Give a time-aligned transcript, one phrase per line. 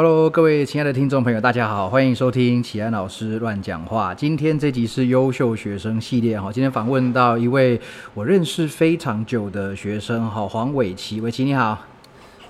[0.00, 4.14] Hello，各位亲爱的听众朋友，大家好，欢迎收听启安老师乱讲话。
[4.14, 7.80] 今天这集是优秀学生系列哈，今天访问到一位
[8.14, 11.76] 我认识非常久的学生哈，黄伟奇，伟奇你好。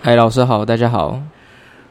[0.03, 1.23] 嗨，老师好，大家好。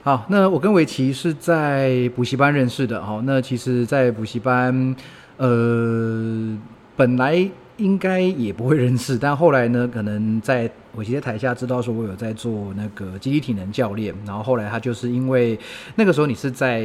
[0.03, 3.19] 好，那我跟伟奇是在补习班认识的哈。
[3.25, 4.95] 那其实，在补习班，
[5.37, 6.55] 呃，
[6.95, 7.49] 本来。
[7.77, 10.67] 应该也不会认识，但后来呢，可能在
[10.97, 15.57] 我其实台下知道说，我有在做那个集体体能教练，然后后来他就是因为
[15.95, 16.79] 那个时候你是在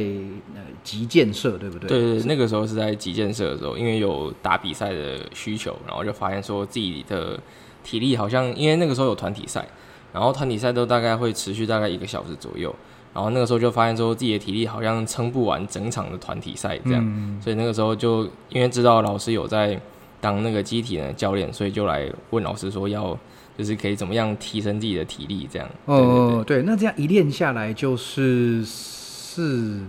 [0.53, 1.89] 呃集建设，对不对？
[1.89, 7.39] 对对，那个时候是在集建设的时候，因为有打比赛的需求，然后就发现说自己的
[7.83, 9.67] 体力好像，因为那个时候有团体赛，
[10.13, 12.73] 然后团体赛都大概会持续大概一个小时左右，
[13.15, 19.81] 然后那个时候就发现说自己的体力好像撑不完整场的团体赛这样，所以那个时候就因为知道老师有在。
[20.21, 23.19] 当那个机体的教练，所以就来问老师说，要
[23.57, 25.69] 就是可以怎么样提升自己的体力，这样。
[25.85, 29.81] 哦，对，那这样一练下来就是四。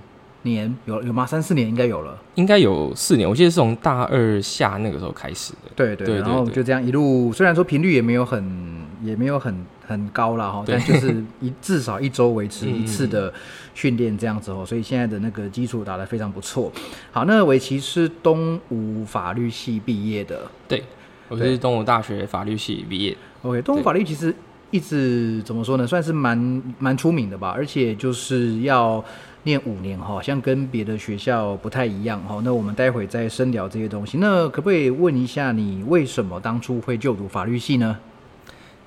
[0.47, 1.25] 年有有吗？
[1.25, 3.27] 三四年应该有了，应该有四年。
[3.27, 5.71] 我记得是从大二下那个时候开始的。
[5.75, 13.33] 对对，然后就这样一路，虽然说频率也没有很也没有很很高了哈，但就是一至少一周维持一次的
[13.75, 16.71] 训练这样子哦，所以现在的那个基础打得非常不错。
[17.11, 20.85] 好，那围棋是东吴法律系毕业的，对，
[21.31, 23.17] 我是东吴大学法律系毕业。
[23.45, 24.35] OK，东吴法律其实
[24.73, 29.05] 一直怎么说呢，算是蛮蛮出名的吧，而且就是要。
[29.47, 32.41] 念五年哈，像跟别的学校不太一样哈。
[32.43, 34.17] 那我们待会再深聊这些东西。
[34.17, 37.99] 那可不可以问一下，你为什么当初会就读法律系呢？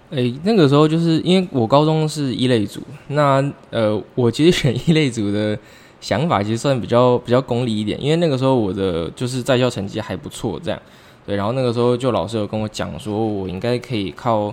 [0.09, 5.55] 诶，那个时候就是因为我高中是一类组，那呃，我其实选一类组的
[6.01, 10.81] 想法其实算比较比较功利一点，因为那个时候我的就是在校成绩还不错，这样
[11.27, 11.35] 对。
[11.35, 14.51] 然后那个时候就老师有跟我讲说，我应该可以靠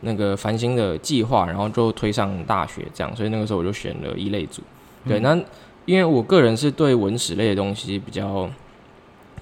[0.00, 4.60] 那个繁星的计划，然后就推上大学这样，所以那个时候我就选了一类组。
[5.06, 5.38] 对，那
[5.84, 8.50] 因为我个人是对文史类的东西比较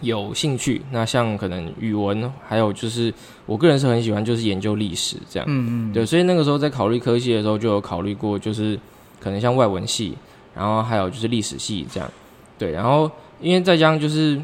[0.03, 3.13] 有兴趣，那像可能语文，还有就是
[3.47, 8.79] 我个人是很喜欢就是研究历史这样，嗯嗯，对，所以那个时候在考虑科系的时候就有考虑过，就是
[9.19, 10.19] 可能像外文系，
[10.55, 12.11] 然后还有就是历史系这样，
[12.59, 13.11] 对，然后
[13.41, 14.39] 因为再加上就是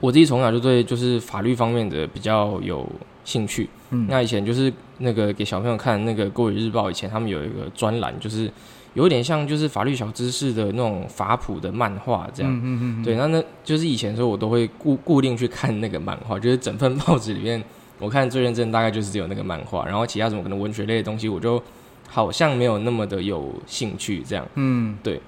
[0.00, 2.86] 我自己从小就对就是法律方面的比较有
[3.24, 8.50] 兴趣，嗯，那以前就是那个给小朋友看那个《国语日报》，以前他们有一个专栏就是。
[8.96, 17.62] 有点像就是法律小知识的那种法普的漫画这样，嗯嗯嗯，对，那那就是以前的时候我都会固固定去看那个漫画，就是整份报纸里面
[17.98, 21.62] 我看最认真大概就是只有那个漫画，然后其他什么可能文学类的东西我就
[22.08, 25.20] 好像没有那么的有兴趣这样，嗯，对。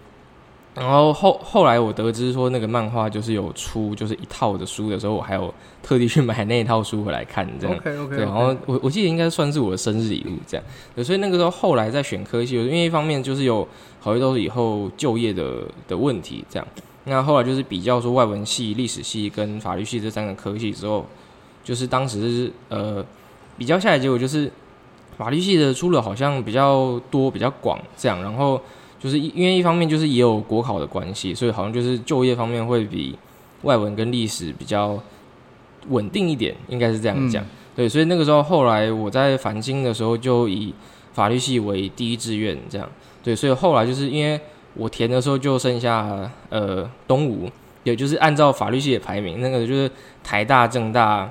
[0.79, 5.53] 然后后后来我得知说那个漫画就是有出就是一套的书的时候，我还有
[5.83, 7.77] 特地去买那一套书回来看，这样。
[7.79, 8.17] OK OK。
[8.17, 10.65] 对，然后我我记得应该算是我的生日礼物这样。
[10.95, 13.67] 对，所以那个时候后来在选科系，因为一方面就是有
[14.03, 16.69] 考虑到以后就业的的问题这样。
[17.05, 21.05] 那后来就是比较说外文系、历史系跟法律系这三个科系之后，
[21.65, 23.05] 就是当时呃
[23.57, 24.51] 比较下来结果就是
[25.17, 28.61] 法律系的出路好像比较多、比较广这样，然后。
[28.99, 33.17] 就是因为一方面就是也有国考的关系，所以好像就是就业方面会比
[33.63, 35.01] 外文跟历史比较
[35.89, 37.45] 稳定一点，应该是这样讲。
[37.77, 40.75] 对，所以那个时候后来我在繁星的时候就以
[41.13, 42.89] 法律系为第一志愿，这样。
[43.23, 44.41] 对，所以后来就是因为
[44.75, 47.49] 我填的时候就剩下呃东吴，
[47.85, 49.89] 也就是按照法律系的排名，那个就是
[50.25, 51.31] 台大、政大、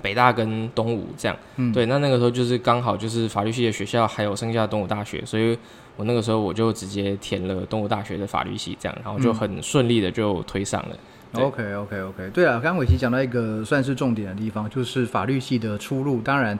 [0.00, 1.36] 北大跟东吴这样。
[1.56, 1.72] 嗯。
[1.72, 5.58] 对，那那个时候就是刚好就是法律系的学校还有剩下东吴大学，所以。
[5.96, 10.96] 我那个时候我就直接填了东吴大学的法律系，这样，然后就很顺利的就推上了。
[11.32, 16.20] OK OK OK，对了，刚刚伟奇讲到一个算是重点的地方，就是法律系的出路。
[16.20, 16.58] 当然，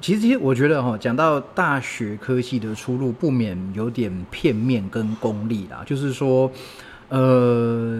[0.00, 5.82] 其实其实我觉得哈，讲到大学科系的出路，不免有点片面跟功利啦。
[5.86, 6.50] 就是说，
[7.08, 7.96] 呃，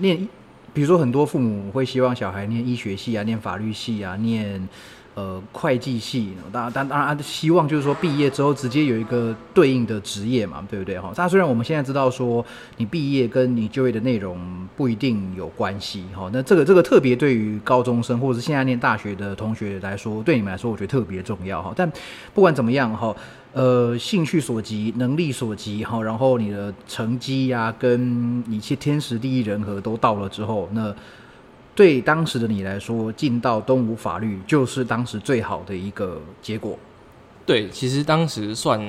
[0.00, 0.28] 念，
[0.72, 4.68] 比如说很多父母会希望小孩念医学系啊，念法律系啊，念。
[5.14, 11.12] 呃，会计系，当当当然希望就是说毕业之后直接有一个对应的职业嘛，对不对哈？
[11.14, 12.44] 但虽然我们现在知道说
[12.78, 14.36] 你毕业跟你就业的内容
[14.76, 21.72] 不一定有关系哈，那这个这个特别对于高中生或者是现在念大学的同学来说，对你们来说我觉得特别重要哈。
[21.76, 21.88] 但
[22.34, 23.14] 不管怎么样哈，
[23.52, 30.92] 呃，兴趣所及，能力所及哈，然后你的成绩呀，跟一切天时地利人和都到了之后，那。
[31.74, 36.78] 对当时的你来说，进到东吴法律就是当时最好的一个结果。
[37.44, 38.80] 对，其实当时算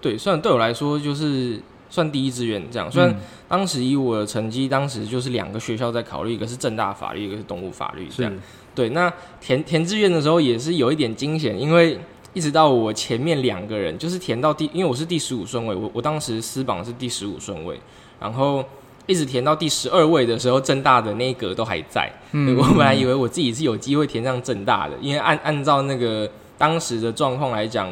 [0.00, 1.60] 对，算对我来说就是
[1.90, 2.90] 算第一志愿这样。
[2.90, 3.14] 虽然
[3.48, 8.32] 当时以我的成绩，当时就是两个学校在考虑，一个是正大法律，一个是东吴法律这样。
[8.74, 11.98] 对，那填填志愿的时候也是有一点惊险，因为
[12.32, 17.80] 一直到我前面两个人，就是填到第，因为我是第十五顺位，我我当时私榜是第十五顺位，
[18.20, 18.64] 然后
[19.06, 22.10] 一直填到第十二位的时候，正大的那一格都还在。
[22.32, 27.90] 嗯我本来以为我自己是有机会填上正大的，因为按按照那个当时的状况来讲，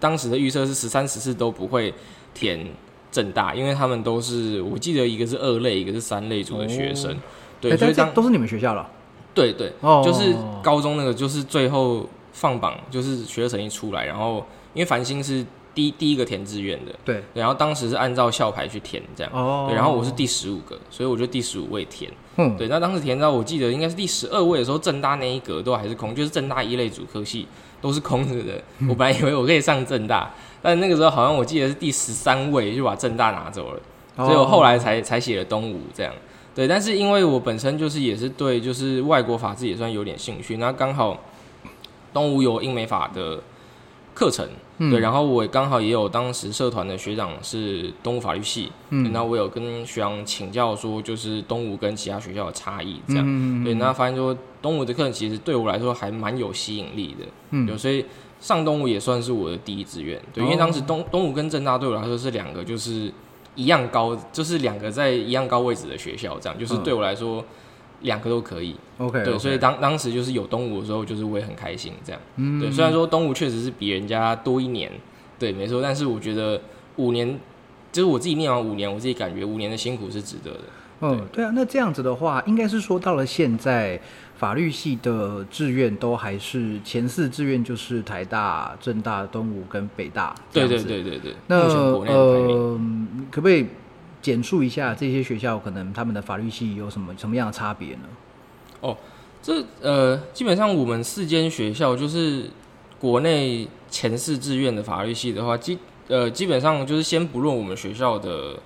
[0.00, 1.92] 当时的预测是十三、十四都不会
[2.32, 2.66] 填
[3.12, 7.12] 正大，因为他们都是我记得一个是二类，一个是三类组的学生。
[7.12, 7.16] 哦
[7.60, 8.90] 对，哎所以当都是你们学校了。
[9.32, 14.44] 对对，哦就是高中那个，就是最后放榜，就是学测成绩出来，然后
[14.74, 15.44] 因为繁星是
[15.74, 27.46] 第第一个填志愿的，对，然后当时是按照校牌去填这样，哦，对，然后我是第十五个，所以我就第十五位填，嗯，对，那当时填到我记得应该是第十二位的时候，正大那一格都还是空，就是正大一类主科系
[27.80, 28.88] 都是空着的，嗯。
[28.88, 30.32] 我本来以为我可以上正大，
[30.62, 33.80] 但那个时候好像我记得是第十三位就把正大拿走了。
[34.16, 34.26] 哦。
[34.26, 36.12] 所以我后来才才写了东吴这样。
[36.54, 41.20] 对，但是因为我本身就是也是对就是外国法制也算有点兴趣，那刚好
[42.12, 43.42] 东吴有英美法的
[44.14, 44.48] 课程，
[44.78, 44.90] 嗯。
[44.90, 48.70] 对，然后我刚好也有当时社团的学长是东吴法律系，
[49.12, 57.66] 那我有跟学长请教说，就是东吴跟其他学校的差异这样，嗯对，那发现说东吴的课程其实对我来说还蛮有吸引力的，嗯。
[57.66, 58.04] 对，所以
[58.40, 63.10] 上东吴也算是我的第一志愿，对，因为当时东东吴跟正大对我来说是两个就是
[63.54, 66.82] 一样高，就是两个在一样高位置的学校，这样就是嗯。
[66.82, 67.42] 对我来说
[68.04, 74.90] 两个都可以，OK，对，所以当当时就是有东吴的时候，就是我也很开心这样，嗯对，虽然说东吴确实是比人家多一年，
[75.38, 76.58] 对，没错，但是我觉得
[76.96, 77.38] 五年。
[77.92, 80.60] 就是我自己念完五年，我自己感觉五年的辛苦是值得的。
[81.02, 84.00] 嗯，对啊，那这样子的话，应该是说到了现在，
[84.34, 90.34] 法律系的志愿都还是前四志愿就是台大、政大、东吴跟北大。
[90.50, 90.82] 这对。
[90.82, 91.56] 对对对对，那。
[91.56, 92.80] 呃，
[93.30, 93.64] 可不可以
[94.24, 98.08] 简述一下这些学校可能他们的法律系有什么什么样的差别呢？
[98.80, 98.96] 哦
[99.42, 102.48] 这呃，基本上我们四间学校就是
[102.98, 105.78] 国内前四志愿的法律系的话，基
[106.08, 108.58] 呃基本上就是先不论我们学校的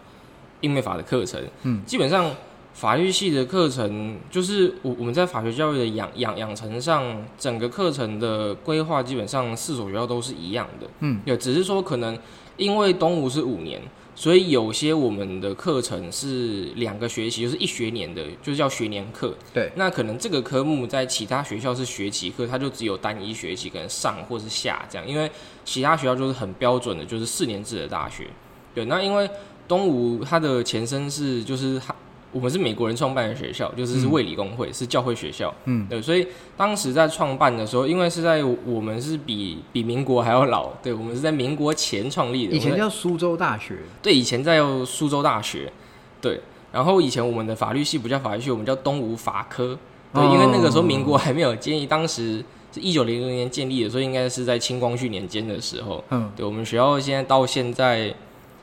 [0.61, 2.31] 英美法的课程，嗯，基本上
[2.75, 7.05] 法律系的课程就是我我们在法学教育的养养养成上，
[7.37, 12.17] 整个课程的规划基本上四所学校都是一样的，嗯，对，只是说可能
[12.57, 13.83] 因为东吴是五年。
[14.19, 19.33] 所以有些我们的课程是两个学期，就是一学年的，就是叫学年课。
[19.55, 25.07] 对，那可能这个科目在其他学校是学期课，它就只有单一学期，可能上或是下这样。
[25.07, 25.31] 因为
[25.65, 28.27] 其他学校就是很标准的，就是四年制的大学。
[28.75, 29.31] 对，那因为
[29.69, 31.95] 东吴它的前身是就是它
[32.31, 35.55] 我们是美国人创办的学校，就是是卫理公会，是教会学校。
[35.65, 36.27] 嗯，对，所以
[36.57, 42.55] 当时在创办的时候，因为是在我们是比比民国还要老，对我们是在民国前创立的。
[42.55, 43.79] 以前叫苏州大学。
[44.03, 45.73] 对，以前在苏州大学，
[46.21, 46.39] 对，
[46.71, 49.79] 然后以前我们的法律系不叫法律系，我们叫东吴法科，
[50.13, 56.05] 对，因为那个时候民国还没有建立，当时是一九零零年建立的，所以应该是在清光绪年间的时候。
[56.11, 58.15] 嗯，对，我们学校现在到现在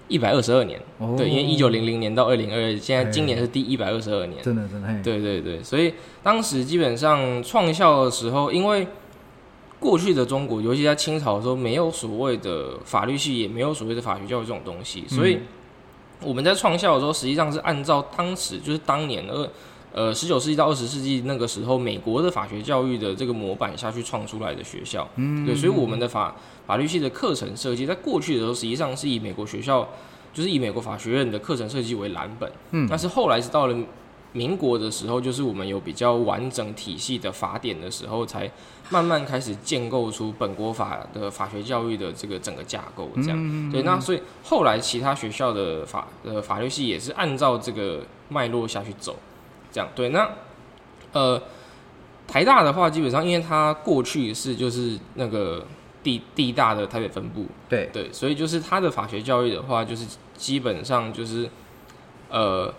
[0.07, 1.15] 一百二十二年，哦。
[1.17, 4.41] 对，因为一九零零年到二零二，现在今年是第一百二十二年。
[4.43, 8.87] 真的真的，对对对，所以当时基本上创校的时候，因为
[9.79, 15.39] 过去的中国，尤其在清朝的时候，没有所谓的法律系，也没有所谓的法学教育这种东西，所以
[16.21, 19.49] 我们在创校的时候，实际上是按照当时就是当年二
[19.95, 25.07] 呃十九世纪到二十世纪那个时候美国的法学教育的这个模板下去创出来的学校。
[25.15, 26.36] 嗯，对，所以我们的法
[26.68, 29.88] 法律系的课程设计，在过去的时候，实际上是以美国学校，
[30.33, 32.51] 就是以美国法学院的课程设计为蓝本。
[32.72, 33.77] 嗯但是后来是到了
[34.34, 38.51] 民国的时候，就是我们有比较完整体系的法典的时候，才
[38.89, 43.10] 慢慢开始建构出本国法的法学教育的这个整个架构。
[43.15, 49.15] 这样，嗯对，那所以后来其他学校的法呃法律系也是按照这个脉络下去走。
[49.75, 50.29] 这样，对，那
[51.12, 51.41] 呃。
[52.27, 55.63] 台大的话，基本上因为它过去是就是那个
[56.01, 61.48] 地地大的台北分部，对，对，所以就是它的法学教育的话，就是基本上就是
[62.32, 62.74] 呃，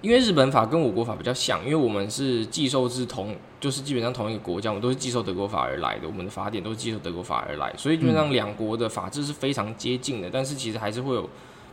[0.00, 11.28] 因为日本法跟我国法比较像，因为我们是寄受自同，就是基本上同一个国家，我们都是寄受德国法而来的，我们的法典都是寄受德国法而来，所以基本上两国的法制是非常接近的，但是其实还是会有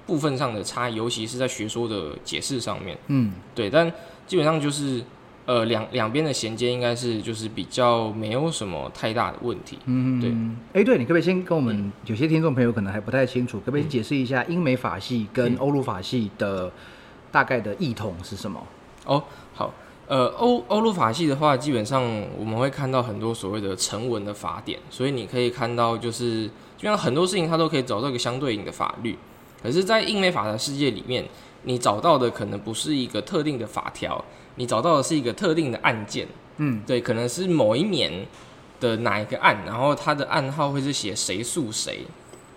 [0.06, 2.98] 部分上的差异，尤其是在学说的解释上面。
[3.08, 3.90] 嗯，对，但
[4.28, 5.02] 基本上就是
[5.46, 9.80] 呃两两边的衔接应该是就是比较没有什么太大的问题。
[9.86, 10.82] 嗯，对。
[10.82, 16.72] 哎，对，你可不可以先跟我们有些听众朋友可能还不太清楚，可不可以解释一下英美法系跟嗯欧陆法系的
[17.32, 18.62] 大概的异同是什么？
[19.06, 19.74] 哦，好，
[20.08, 22.04] 呃，欧欧陆法系的话，基本上
[22.38, 26.44] 我们会看到很多所谓的成文的法典，所以你可以看到就是
[26.76, 29.18] 基本上很多事情它都可以找到一个相对应的法律。
[29.64, 31.26] 可是，在英美法的世界里面，
[31.64, 34.24] 你找到的可能不是一个特定的法条，
[34.56, 36.28] 你找到的是一个特定的案件。
[36.58, 38.26] 嗯，对，可能是某一年
[38.80, 42.00] 的哪一个案，然后它的案号会是写谁诉谁，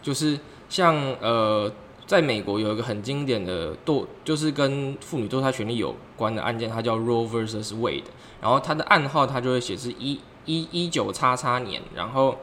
[0.01, 0.39] 就是
[0.69, 1.71] 像呃，
[2.07, 8.05] 在美国有一个很经典的堕，就是跟妇女堕胎权利有关的案件，它叫 Roe vs Wade，
[8.41, 12.39] 然后它的案号它就会写是一一一九叉叉年，然后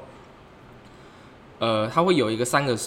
[1.58, 2.78] 呃，它会有一个三个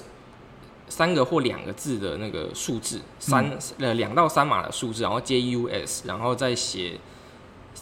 [0.90, 6.98] 三个或两个字的那个数字，三呃两到三码的数字，然后接 US，然后再写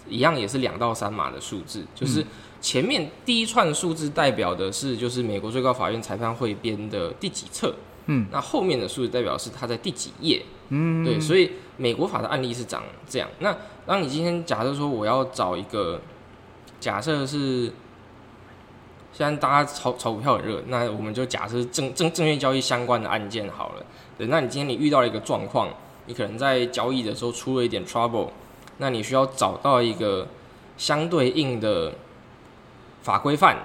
[0.06, 2.24] 一样也是两到三码的数字，就是
[2.60, 7.74] 前面第一串数字代表的是就是美国最高法院裁判汇编的第几册，
[8.06, 13.28] 嗯，那后面的数字代表是它在第几页，嗯，对，所以美国法的案例是长这样。
[13.40, 16.00] 那当你今天假设说我要找一个，
[16.78, 17.72] 假设是
[19.18, 23.84] 现在大家炒炒股票很热，那我们就假设证证证券交易相关的案件好了。
[24.16, 25.68] 对，那你今天你遇到了一个状况，
[26.06, 28.28] 你可能在交易的时候出了一点 trouble，
[28.76, 30.28] 那你需要找到一个
[30.76, 31.92] 相对应的
[33.02, 33.56] 法规范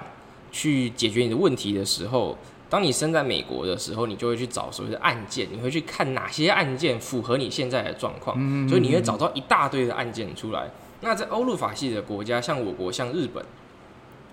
[0.50, 2.36] 去解决你的问题的时候，
[2.68, 8.36] 当你身在美国的时候，你就会去找所谓的案件，你会去看哪些案件符合你现在的状况，
[8.68, 10.68] 所以你会找到一大堆的案件出来。
[11.00, 13.44] 那在欧陆法系的国家，像我国、像日本，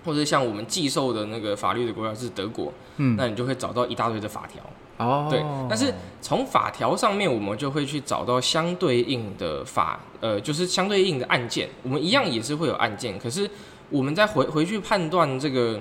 [0.04, 4.62] 或者像我们寄售的那个法律的国家是德国，嗯那你就会找到一大堆的法条。
[4.98, 5.92] 哦，对，但是
[6.22, 11.68] 从法条上面，我们就会去找到相对应的法，呃，就是相对应的案件。
[11.82, 13.50] 我们一样也是会有案件，可是
[13.90, 15.80] 我们在回回去判断这个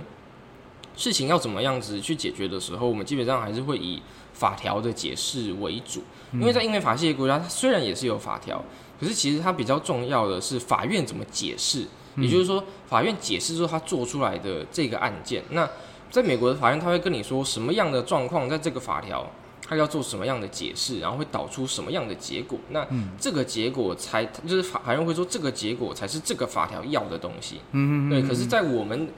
[0.97, 4.01] 事情要怎么样子去解决的时候，我们基本上还是会以
[4.33, 6.03] 法条的解释为主。
[6.33, 8.65] 因为在英美法系的国家，它虽然也是有法条，
[8.99, 11.85] 可是其实它比较重要的是法院怎么解释，
[12.17, 15.69] 也就是说，法院解释说他做出来的这个案件，那。
[16.11, 19.25] 在美国的法院，他会跟你说什么样的状况，在这个法条，
[19.65, 22.59] 他要做什么样的解释，然后会导出什么样的结果。
[22.71, 22.85] 那
[23.17, 27.61] 这个结果才就是法法院会说，这个结果才是这个法条要的东西。
[27.71, 28.21] 嗯对。
[28.23, 29.09] 可是，在我们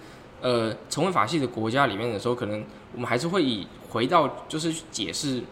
[0.43, 5.43] 呃成为法系的国家里面的时候，可能我们还是会以回到就是解释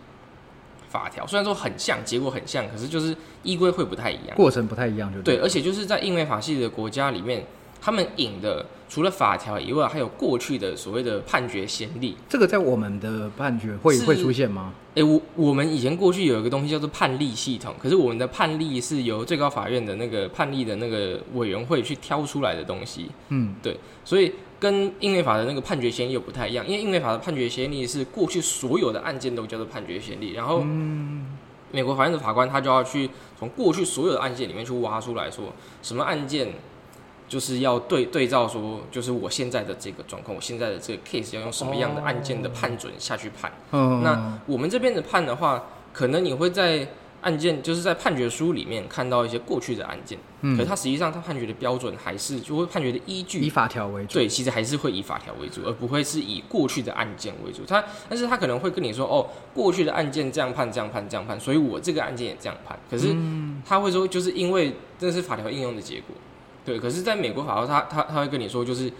[0.90, 4.36] 法条，虽然说很像，结果很像，可是就是依规会不太一样。
[4.36, 7.46] 过程不太一样，就对，而且就是在英美法系的国家里面，
[7.80, 12.16] 他们引的除了法条以外，还有过去的所谓的判决先例。
[12.28, 14.74] 这个在我们的判决会会出现吗？
[14.94, 26.64] 诶，我我们以前过去有一个东西叫做判例系统，可是我们的判例是由最高法院的那个判例的那个委员会去挑出来的东西，嗯，对所以跟英美法的那个判决先例又不太一样。
[26.64, 30.62] 因为英美法的判决先例是过去所有的案件都叫做判决先例，然后
[31.72, 35.46] 美国法院的法官他就要去从过去所有的案件里面去挖出来说
[35.82, 36.52] 什么案件。
[37.30, 43.52] 就是要对对照说，就是我现在的这个状况，我现在的这个 case 要用什么样的案件的判准下去判。
[43.70, 46.88] 嗯，那我们这边的判的话，可能你会在
[47.22, 54.14] 案件就是在判决书里面看到一些过去的案件，嗯可是它实际上他判决的标准还是就会判决的依据以，法条为主。
[54.14, 57.64] 对，其实还是会以法条为主，而不会是以过去的案件为主。
[57.66, 62.78] 他但是他可能会跟你说，哦，过去的案件这样判，这样判，这样判，所以我这个案件也这样判。
[62.90, 63.14] 可是
[63.66, 66.16] 他会说，就是因为这是法条应用的结果。
[66.64, 68.90] 对，可是在美国法条，他他他会跟你说，就是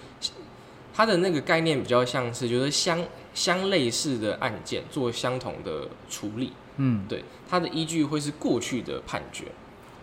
[0.92, 6.52] 他的那个概念比较像是，就是相相类似的案件做相同的处理。
[6.82, 9.46] 嗯，对，它的依据会是过去的判决。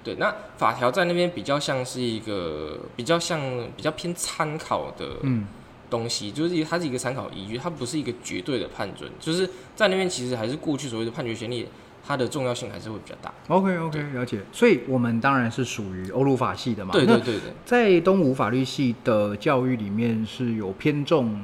[0.03, 3.39] 对，那法条在那边比较像是一个比较像
[3.75, 5.45] 比较偏参考的嗯，
[5.89, 9.09] 东西，就是它是一个参考依据，它不是一个绝对的判准。
[9.19, 11.67] 就是在那边其实还是过去所谓的判决权利，
[12.05, 13.33] 它的重要性还是会比较大。
[13.49, 14.39] OK OK，了解。
[14.53, 16.93] 所以我们当然是属于欧陆法系的嘛。
[16.93, 17.33] 对对对，
[17.65, 21.41] 在东吴法律系的教育里面，是有偏重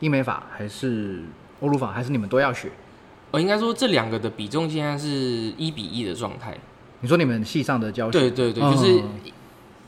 [0.00, 1.22] 英美法还是
[1.60, 2.70] 欧陆法，还是你们都要学？
[3.36, 5.08] 我应该说这两个的比重现在是
[5.58, 6.56] 一比一的状态。
[7.00, 8.18] 你说你们系上的教学？
[8.18, 9.02] 对对对，嗯就是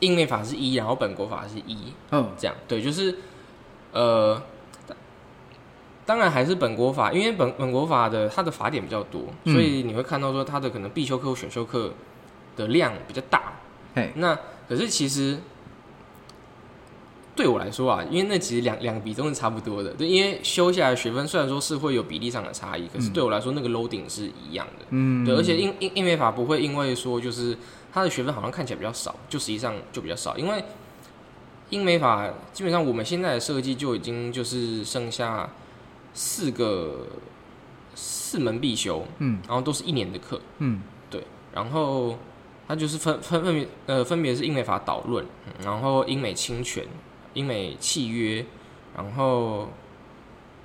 [0.01, 3.17] 英美法是一，然后本国法是一，嗯这样对，就是
[3.93, 4.39] 呃，
[6.05, 11.95] 当然还是本国法，因为本本国法的它的法典比较多，嗯所以你会看到说它的可能必修课或选修课
[12.55, 13.55] 的量比较大。
[13.95, 14.39] 嘿，那
[14.69, 15.39] 可是其实
[17.39, 24.87] 对我来说啊，因为那其实两两笔都是差不多的，对，因为修下来学分虽然说是会有比例上的差异，可是对我来说那个 loading 是一样的。
[24.91, 27.57] 嗯，对，而且英英英美法不会因为说就是
[27.93, 30.65] 它的学分好像看起来比较少，就实际上就比较少，因为
[31.71, 35.49] 英美法基本上我们现在的设计就已经就是剩下
[36.13, 37.07] 四个
[37.95, 39.39] 四门必修，嗯。
[39.47, 40.83] 然后都是一年的课，嗯。
[41.09, 41.23] 对
[41.55, 42.19] 然后
[42.67, 46.85] 它就是分分分别呃分别是英美法导论，嗯然后英美侵权、
[47.39, 48.45] 英美契约，
[48.97, 49.69] 然后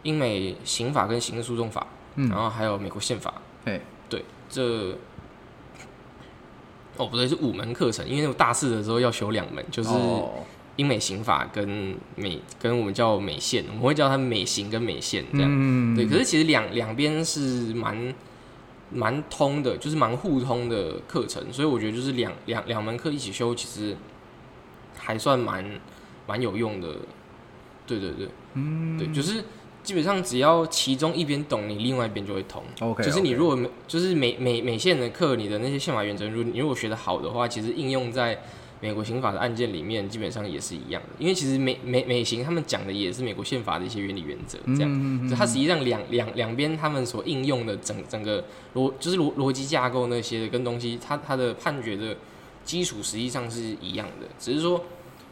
[0.01, 3.32] 英美刑法跟刑事诉讼法，嗯然后还有美国宪法。
[3.63, 4.98] 对，对，这
[6.98, 10.32] 哦不对，是五门课程，因为我大四的时候要修两门，就是哦
[10.77, 15.48] 英美刑法跟美跟我们叫美宪，我们会叫它美刑跟美宪这样。
[15.48, 18.15] 嗯，对，可是其实两两边是蛮
[18.89, 23.96] 蛮通的，就是蛮互通的课程，所以我觉得就是两两两门课一起修，其实
[24.98, 25.63] 还算蛮
[26.27, 26.89] 蛮有用的。
[27.86, 29.44] 对对对，嗯，对，就是
[29.84, 32.63] 基本上只要其中一边懂，你另外一边就会通。
[32.80, 38.42] OK，就是你如果没就是美美美线的课，你的那些宪法原则，如果你如果学的好的话，其实应用在
[38.80, 41.10] 美国刑法的案件里面，基本上也是一样的。
[41.20, 44.89] 因为其实美美美刑他们讲的也是美国宪法的一些原理原则，这样。
[44.89, 52.15] 嗯就它实际上两两两边他们所应用的整整个逻就是逻逻辑架构那些的跟东西，它它的判决的
[52.63, 54.82] 基础实际上是一样的，只是说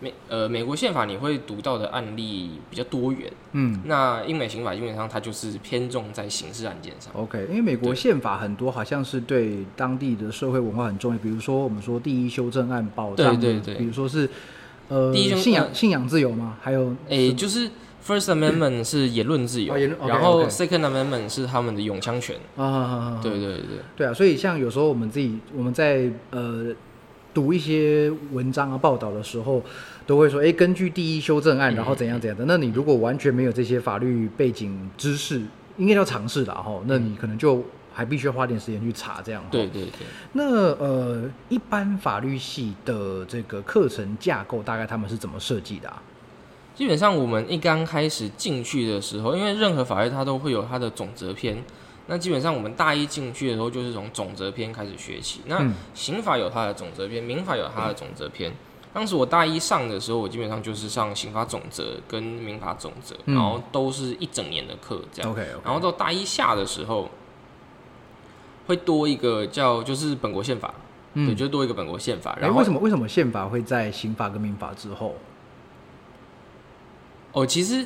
[0.02, 7.14] 美呃美国宪法你会读到的案例比较多元，嗯那英美刑法基本上它就是偏重在刑事案件上。
[7.16, 14.28] ，OK，因为美国对宪法很多好像是对当地的社会文化很重要，比如说我们说第一修正案保障，对对对比如说是
[14.90, 16.58] 呃第一信仰呃信仰自由嘛？
[16.62, 17.70] 还有诶、就是
[18.04, 19.76] First Amendment 是言论自由，
[20.08, 22.36] 然后 Second Amendment 是他们的永枪权。
[22.58, 23.62] 啊，对对对，
[23.96, 26.74] 对啊，所以像有时候我们自己我们在呃
[27.32, 29.62] 读一些文章啊报道的时候，
[30.12, 32.44] 都会说，哎，根据第一修正案，嗯然后怎样怎样的。
[32.46, 35.42] 那你如果完全没有这些法律背景知识，
[35.78, 37.64] 应该叫尝试的哈，那你可能就
[37.94, 39.42] 还必须要花点时间去查这样。
[39.50, 39.68] 对。
[39.68, 40.06] 对对。
[40.34, 46.04] 那呃，一般法律系的这个课程架构，大概他们是怎么设计的啊？
[46.76, 51.64] 基本上我们一刚开始进去的时候，因为任何法律它都会有它的总则篇。
[52.08, 55.40] 那基本上我们大一进去的时候，就是从总则篇开始学起。
[55.46, 58.52] 那嗯刑法有它的总则篇，民法有它的总则篇。
[58.94, 65.32] 当时我大一上的时候，我基本上就是上刑法总则跟民法总则，嗯然后都是一整年的课这样。
[65.32, 67.10] OK，然后到大一下的时候，
[68.68, 70.74] 会多一个叫就是本国宪法，
[71.14, 72.32] 对，嗯，就多一个本国宪法。
[72.32, 75.16] 哎，然后为什么为什么宪法会在刑法跟民法之后？
[77.32, 77.86] 哦，其实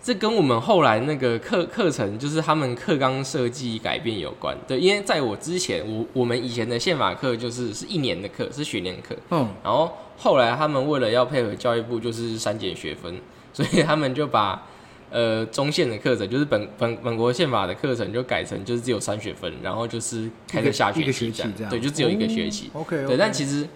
[0.00, 4.56] 这跟我们后来那个课课程，就是他们课纲设计改变有关。
[4.68, 9.16] 对，因为在我之前，我我们以前的宪法课就是是一年的课，是学年课。
[9.30, 13.20] 嗯，然后后来他们为了要配合教育部，就是删减学分，
[13.52, 14.66] 所以他们就把
[15.10, 22.70] 呃中线的课程，就是本本本国宪法的课程，就改成就是只有三学分，然后就是开始下学期这样，对，就只有一个学期。
[22.72, 23.68] OK，对，但其实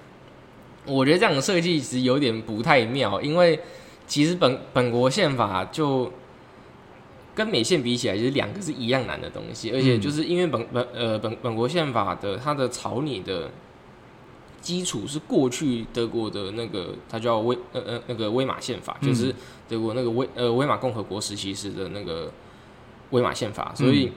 [0.86, 3.60] 我觉得这样的设计其实有点不太妙，因为
[4.06, 6.10] 其实本本国宪法就
[7.34, 13.50] 跟美宪比起来，其实两个是一样难的东西，而且就是因为本本呃本本国宪法的它的草拟的
[14.60, 19.34] 基础是过去德国的那个，它叫威呃呃那个威玛宪法，就是
[19.68, 22.30] 德国那个威呃威玛共和国时期时的那个
[23.10, 24.10] 威玛宪法，所以。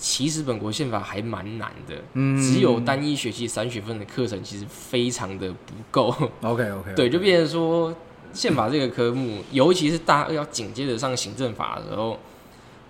[0.00, 6.14] 其实本国宪法还蛮难的，嗯只有单一学期三学分的课程，其实非常的不够。
[6.42, 7.92] OK OK， 对，就变成说
[8.32, 12.16] 宪法这个科目，尤其是大二要紧接着上行政法的时候，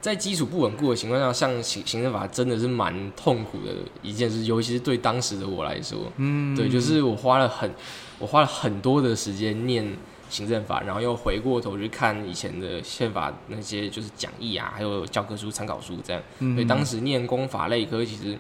[0.01, 7.71] 在基础不稳固的情况下，上行行政法真的是蛮痛苦的一件事，尤其是对当时的我来说，嗯，对，就是我花了很
[8.19, 9.85] 我花了很多的时间念
[10.31, 16.23] 行政法，然后又回过头去看以前的宪法那些就是讲义啊，还有教科书、参考书这样。
[16.39, 18.39] 嗯所以当时念公法类科，其实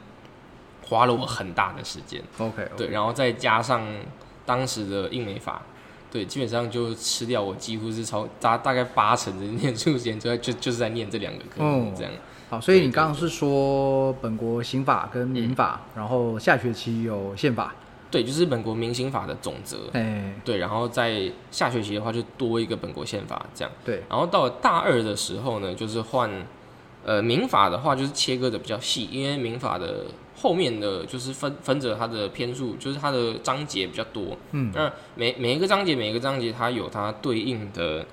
[0.87, 2.23] 花了我很大的时间。
[2.39, 3.85] OK，对，然后再加上
[4.47, 5.63] 当时的印美法，
[6.11, 12.13] 对，基本上就吃掉我几乎是超大大概八成的念书时间，就在就就是在念这两个科目哦这样。
[12.51, 17.75] 好，所以你刚刚是说本国刑法跟民法，然后下学期有宪法，
[18.11, 19.77] 对，就是本国民刑法的总则。
[19.93, 23.71] 哎，对，然后在下学期的话就多一个本国宪法这样。
[23.85, 26.31] 对，然后到了大二的时候呢，就是换
[27.05, 30.07] 呃民法的话，就是切割的比较细，因为民法的
[30.41, 34.37] 后面的就是分分着它的篇数，就是它的章节比较多。
[34.53, 38.07] 嗯，那每每一个章节，每一个章节它有它对应的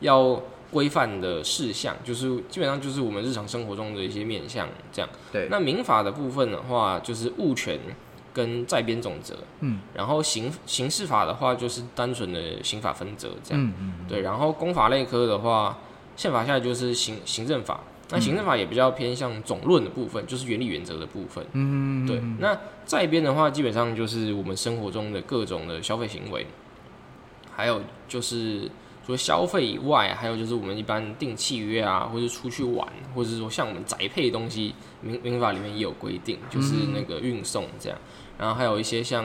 [0.00, 5.08] 要规范的事项，就是基本上就是我们日常生活中的一些面向这样。
[5.30, 7.78] 对，那民法的部分的话，就是物权
[8.32, 9.36] 跟在编总则。
[9.60, 13.62] 嗯，然后刑刑事法的话，就是单纯的刑法分则这样。
[13.62, 15.78] 嗯嗯，对，然后公法类科的话，
[16.16, 21.44] 宪法下来就是行行政法，那行政法也比较偏向总论的部分，就是原理原则的部分。
[21.52, 26.46] 嗯，对，那在边的话，基本上就是我们生活中的各种的消费行为，
[27.54, 28.70] 还有就是
[29.04, 37.98] 除了消费以外，还有就是我们一般订契约啊，或者出去玩，或者是说像我们宅配东西，民民法里面也有规定，就是那个运送这样，
[38.38, 39.24] 然后还有一些像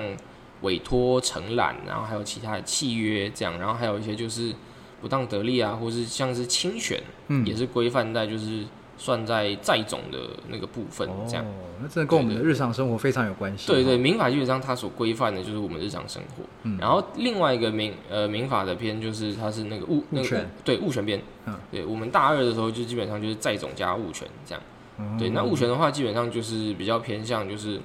[0.61, 4.53] 委托承揽，然后还有其他的契约这样，然后还有一些就是
[5.01, 8.63] 不当得利啊，或是像是侵权，嗯也是规范在就是
[8.97, 11.43] 算在债种的那个部分，这样。
[11.43, 11.49] 哦，
[11.81, 13.67] 那真的跟我们的日常生活非常有关系。
[13.67, 16.43] 对对，民法基本上它所规范的就是我们日常生活。
[16.63, 21.19] 嗯然后另外一个民呃民法的篇就是它是那个物那个权对物权篇。
[21.47, 24.63] 嗯对我们大二的时候就基本上就是债种加物权这样。
[24.99, 27.79] 嗯对，那物权的话基本上就是比较偏向就是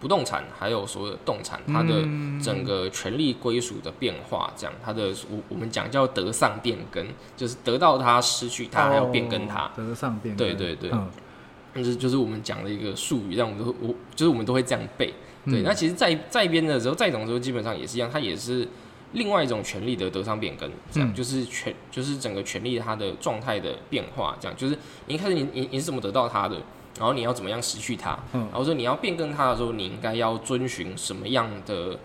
[0.00, 7.06] 不动产还有所有的动产它的嗯整个权利归属的变化，这样它的我我们讲叫得上变更，
[7.36, 9.70] 就是得到它、失去它，还要变更它哦。
[9.76, 10.46] 得上变更。
[10.46, 11.08] 对对对嗯
[11.74, 15.12] 就是就是我们讲的一个术语，让我们都我就是我们都会这样背。
[15.44, 18.66] 对，嗯那其实在在编的时候，在种的时候基本上也是一样，它也是
[19.12, 26.56] 另外一种权利的得上变更，这样、嗯就是权就是整个权利它的状态的变化，这样就是你一开始你你你是怎么得到它的，
[26.98, 31.98] 然后你要怎么样失去它，嗯然后说你要变更它的时候，你应该要遵循什么样的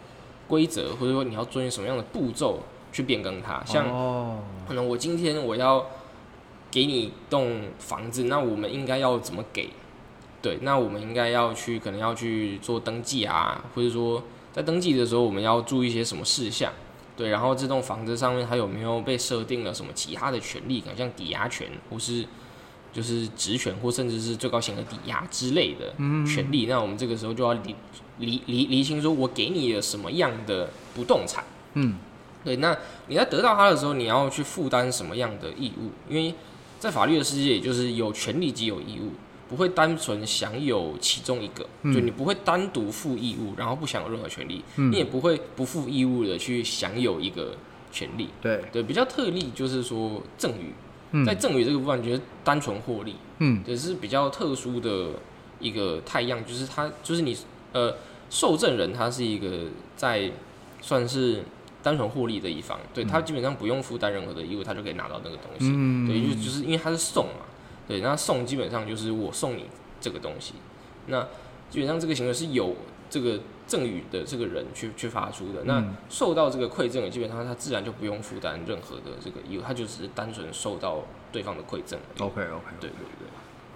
[0.47, 2.60] 规则，或者说你要遵循什么样的步骤
[2.91, 3.89] 去变更它，像。
[3.89, 5.86] 哦，可能我今天我要
[6.69, 9.69] 给你一栋房子，那我们应该要怎么给？
[10.41, 16.71] 对，那我们应该要去可能要去做登记啊，或者说在登记的时候我们要注意一些什么事项？
[17.15, 22.25] 对，然后这栋房子上面它有没有被设定了什么其他的权利，可能像抵押权或是
[22.93, 25.93] 就是职权或甚至是最高险额抵押之类的
[26.25, 26.67] 权利？
[26.67, 27.75] 那我们这个时候就要理
[28.19, 31.43] 理理理清，说我给你了什么样的不动产？
[31.73, 31.95] 嗯
[32.45, 32.77] 对，那
[33.08, 35.91] 你在得到它的时候，你要去负担什么样的义务？
[36.10, 36.36] 因为
[36.77, 39.13] 在法律的世界，也就是有权利即有义务，
[39.49, 47.56] 不会单纯享有其中一个，嗯就你不会单独负义务，然后不享有任何权利，嗯你也不会不负义务的去享有一个
[47.93, 48.27] 权利。
[48.41, 50.73] 对，对，比较特例就是说赠与，
[51.13, 51.26] 嗯。
[51.26, 53.63] 在赠与这个部分，就是单纯获利，嗯。
[53.65, 55.12] 也是比较特殊的
[55.60, 57.38] 一个太阳，就是他就是你
[57.71, 57.95] 呃
[58.30, 60.30] 受赠人他是一个在
[60.82, 61.43] 算是
[61.82, 65.71] 单纯获利的一方，对他基本上不用负担任何的义务，他就可以拿到那个东西。
[65.73, 67.45] 嗯，对，就就是因为他是送嘛，
[67.88, 69.65] 对，那送基本上就是我送你
[70.02, 70.54] 这个东西，
[71.08, 71.21] 那
[71.69, 72.76] 基本上这个行为是有
[73.10, 80.99] 这个赠与的这个人去去发出的，那嗯受到这个馈赠的，基本上他自然就不用负担任何的这个义务，他就只是单纯受到
[81.32, 81.99] 对方的馈赠。
[82.19, 83.28] OK OK，对对对。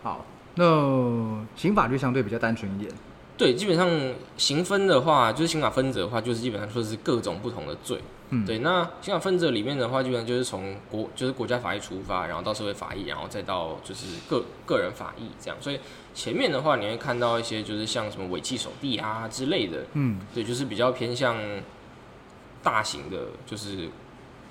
[0.04, 2.92] 好，那刑法就相对比较单纯一点。
[3.38, 3.88] 对，基本上
[4.36, 8.00] 刑分的话，就是刑法分则的话，就是基本上说是各种不同的罪。
[8.30, 15.58] 嗯对，那刑法分则里面的话，基本上就是从国就是国家法益出发，然后到社会法益，然后再到就是个个人法益这样。
[15.62, 15.80] 所以
[16.14, 21.38] 前面的话，你会看到一些就是像什么尾气守地啊之类的，嗯对，就是比较偏向
[22.62, 23.88] 大型的，就是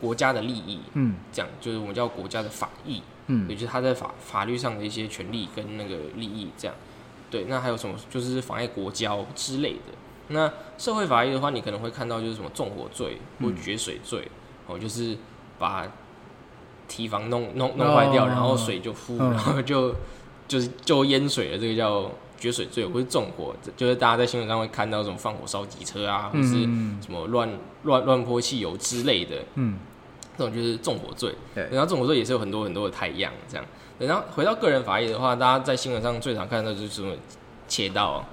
[0.01, 3.03] 国家的利益，嗯这样就是我们叫国家的法益。
[3.27, 6.75] 嗯也就是他在法法律上的一些权利跟那个利益这样。
[7.31, 9.93] 对，那还有什么就是妨碍国交之类的。
[10.29, 14.29] 那社会法益的话，你可能会看到就是什么纵火罪或嗯决水罪，
[14.67, 15.17] 哦，就是
[15.59, 15.87] 把
[16.89, 19.95] 堤防弄弄弄坏掉，哦然后水就敷，嗯然后就
[20.49, 27.49] 就是就淹水了，这个叫决水罪或是纵火，就是大家在新闻上会看到什么放火烧机车啊，或是嗯什么乱
[27.85, 29.79] 乱乱泼汽油之类的，嗯，
[30.37, 31.33] 这种就是纵火罪。
[31.55, 33.65] 对然后纵火罪也是有很多很多的太阳这样。
[33.99, 37.15] 对然后回到个人法益的话，大家在新闻上最常看到就是什么
[37.67, 38.25] 切盗、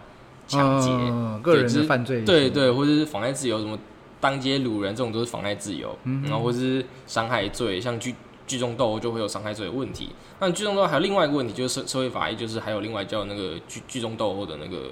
[0.48, 3.78] 抢劫，嗯个人的犯罪，对对，或者是妨碍自由，什么
[4.20, 8.14] 当街掳人这种都是妨碍自由，嗯然后或者是伤害罪，像聚
[8.46, 10.10] 聚众斗殴就会有伤害罪的问题。
[10.40, 14.92] 那聚众斗殴还有另外一个问题，就是社社会法益，就是还有另外叫那个聚聚众斗殴的那个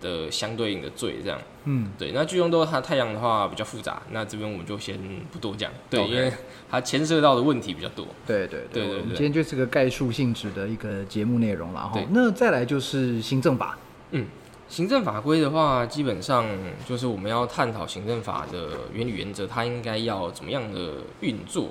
[0.00, 1.38] 的相对应的罪这样。
[1.64, 4.98] 嗯对，那聚众斗它太阳的话比较复杂，那这边我们就先
[5.30, 6.32] 不多讲，对因为
[6.70, 8.06] 它牵涉到的问题比较多。
[8.26, 12.00] 对对对对对我们今天就是个概述性质的一个节目内容了哈。
[12.10, 13.78] 那再来就是行政法，
[14.12, 14.26] 嗯
[14.68, 16.46] 行政法规的话，基本上
[16.86, 21.68] 就是我们要探讨行政法的原理原则，它应该要怎么样的运作。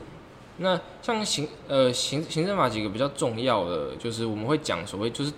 [0.60, 5.32] 那像行呃行行政法几个比较重要的，就是我们会讲所谓就是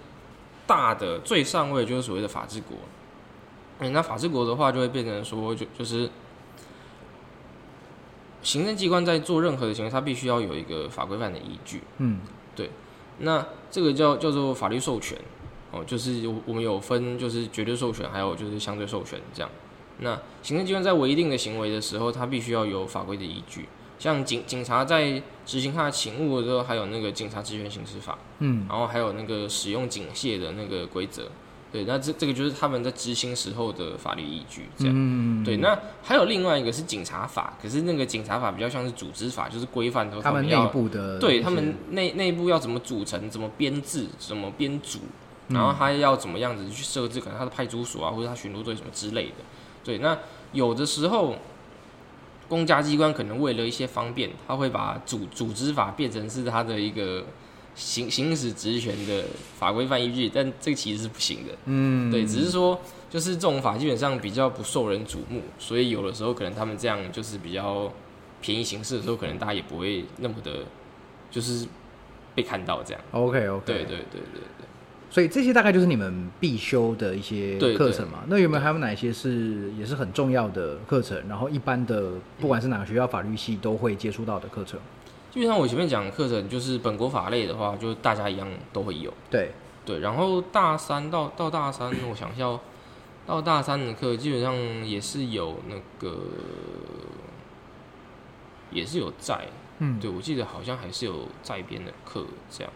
[0.70, 2.78] 大的最上位就是所谓的法治国。
[3.80, 6.08] 嗯，那法治国的话，就会变成说就就是
[8.44, 11.82] 行政机关在做任何的行为，它必须要有一个法规范的依据。
[11.98, 12.20] 嗯
[12.56, 12.70] 对
[13.18, 15.18] 那这个叫叫做法律授权
[15.72, 19.50] 哦，就是我我们有分就是绝对授权，还有就是相对授权这样。
[20.00, 23.68] 那行政机关在违定的行为的时候，它必须要有法规的依据。
[24.00, 31.30] 像警警察在执行他的勤务的时候，还有那个警察职权行使法，嗯然后还有那个使用警械的那个规则。
[31.72, 34.94] 对，那这这个就是他们在执行时候的法律依据，这样。
[34.98, 44.98] 嗯，对，那还有另外一个是警察法，可是那个警察法比较像是组织法，就是规范说他们内部的对他们内内部要怎么组成、怎么编制、怎么编组，
[45.50, 49.36] 嗯然后他要怎么样子去设置，可能他的派出所啊，或者他巡逻队什么之类的。
[49.84, 50.18] 对，那
[50.54, 51.36] 有的时候
[52.50, 57.24] 公家机关可能为了一些方便，他会把组组织法变成是他的一个
[57.76, 59.24] 行行使职权的
[59.58, 61.54] 法规范依据，但这个其实是不行的。
[61.66, 62.78] 嗯，对，只是说
[63.10, 67.90] 就是这种法基本上比较不受人瞩目，所以有的时候可能他们这样就是比较
[68.42, 70.66] 便宜行事的时候，可能大家也不会那么的，
[71.30, 71.68] 就是
[72.34, 73.02] 被看到这样。
[73.12, 74.69] OK OK，对对对对对。
[75.10, 78.19] 所以这些大概就是你们必修的一些课程嘛？
[78.28, 81.19] 那有没有还有哪些是也是很重要的课程？
[81.28, 84.80] 然后一般的不管是哪个学校法律系都会接触到的课程？
[85.32, 89.13] 基本上我前面讲的课程就是本国法类的话，就大家一样都会有。
[89.30, 89.52] 对，
[89.86, 92.60] 对，然后大三到到大三，我想一下哦，
[93.26, 94.56] 到大三的课基本上
[94.88, 96.17] 也是有那个，
[98.72, 99.48] 也是有在，
[99.80, 102.74] 嗯，对我记得好像还是有在编的课这样。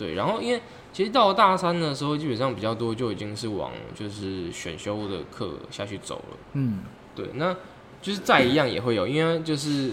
[0.00, 0.62] 对，然后因为
[0.94, 6.36] 其实到大三的时候，基本上比较多就已经是往就是选修的课下去走了。
[6.54, 6.78] 嗯，
[7.14, 7.54] 对，那
[8.00, 9.90] 就是再一样也会有，因为就是，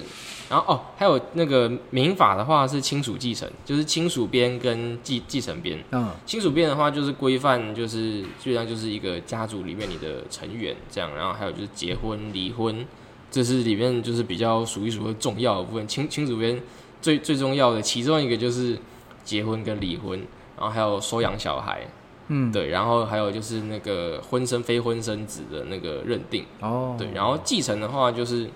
[0.50, 5.78] 然后哦，还有那个民法的话是亲属继承，就是亲属编跟继继承编。
[5.92, 12.88] 嗯，亲属编的话就是规范，就是基本上就是一个家族里面你的成员这样，然后还有就是结婚、离婚，
[13.30, 15.86] 这是里面就是比较数一数二重要的部分。
[15.86, 16.64] 亲亲属编
[17.02, 18.80] 最最重要的其中一个就是
[19.28, 20.18] 结婚跟离婚，
[20.58, 21.86] 然后还有收养小孩，
[22.30, 26.46] 嗯，对，然后还有就是那个婚生非婚生子的那个认定。
[26.62, 28.50] 哦，对，然后继承的话就是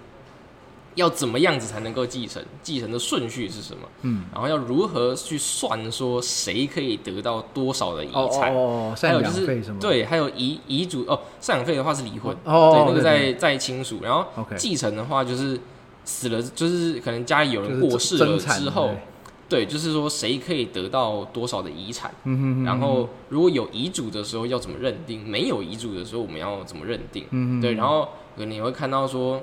[0.95, 15.59] 要怎么样子才能够继承，继承的顺序是什么，嗯，然后要如何去算说谁可以得到多少的遗哦产，哦，赡还有就是养费什么？，对，还有遗遗嘱哦，赡养费的话是离婚，哦对，那个对在在亲属，然后继承的话就是
[16.05, 18.91] 死了，就是可能家里有人过世了之后
[19.51, 22.09] 对，就是说谁可以得到多少的遗产。
[22.23, 25.27] 嗯哼哼，然后如果有遗嘱的时候要怎么认定？
[25.27, 27.25] 没有遗嘱的时候我们要怎么认定？
[27.31, 29.41] 嗯哼，对，然后可能你会看到说，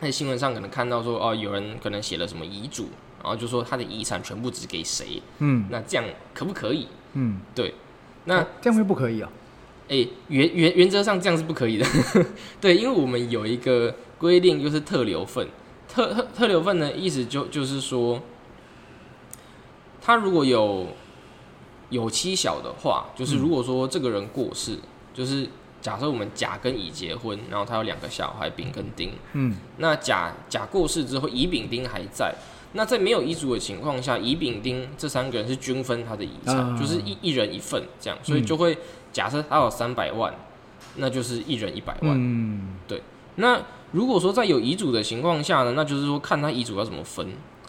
[0.00, 2.88] 在新闻上可能看到说，哦，有人可能写了什么遗嘱，
[3.22, 6.86] 然后就说他的遗产全部只给谁，嗯那这样可不可以？
[7.12, 7.74] 嗯，对，
[8.24, 9.30] 那哦这样会不可以啊？
[9.88, 11.86] 诶，原原原则上这样是不可以的，
[12.58, 15.46] 对，因为我们有一个规定，就是特留份，
[15.86, 18.22] 特特特留份的意思就就是说，
[20.00, 20.86] 他如果有
[21.90, 24.78] 有妻小的话，就是如果说这个人过世，
[25.12, 25.48] 就是
[25.80, 32.34] 假设我们甲跟乙结婚，然后他有两个小孩丙跟丁，嗯那甲甲过世之后，乙丙丁还在。
[32.72, 38.78] 那在没有遗嘱的情况下，乙丙丁这三个人是均分他的遗产，啊就是一一人一份这样，所以嗯就会
[39.12, 40.32] 假设他有三百万，
[40.94, 42.12] 那就是一人一百万。
[42.14, 42.76] 嗯
[43.36, 43.60] 那
[43.90, 47.26] 如果说在有遗嘱的情况下呢，那就是说看他遗嘱要怎么分。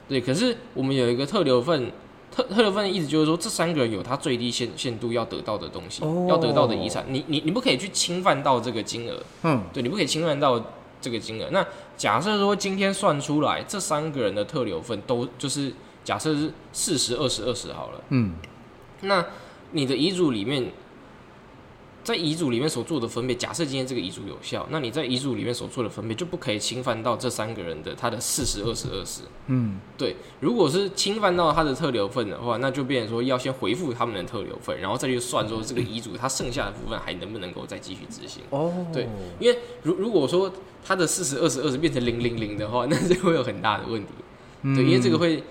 [0.07, 1.91] 对，可是我们有一个特留份，
[2.31, 9.21] 特特留份的意思就是说，这三个人有他最低限限度要得到的东西，哦要得到的遗产，你你你不可以去侵犯到这个金额。
[9.43, 10.63] 嗯对，你不可以侵犯到
[11.01, 11.49] 这个金额。
[11.51, 11.65] 那
[11.97, 18.01] 假设说今天算出来，这三个人的特留份都就是假设是四十、二十、二十好了。
[18.09, 18.35] 嗯
[19.01, 19.25] 那
[19.71, 20.71] 你的遗嘱里面，
[22.03, 29.21] 在遗嘱里面所做的分配，假设今天这个遗嘱有效，那你在遗嘱里面所做的分配就不可以侵犯到这三个人的他的四十、二十、二十。
[29.47, 38.41] 嗯对，如果是侵犯到他的特留份的话，那就变成说要先回复他们的特留份，然后再去算说这个遗嘱他剩下的部分还能不能够再继续执行。
[38.49, 39.07] 哦，对
[39.39, 40.51] 因为如如果说
[40.83, 44.09] 他的四十、二十、二十变成零零零的话， 那就会有很大的问题。
[44.63, 45.43] 嗯对，因为这个会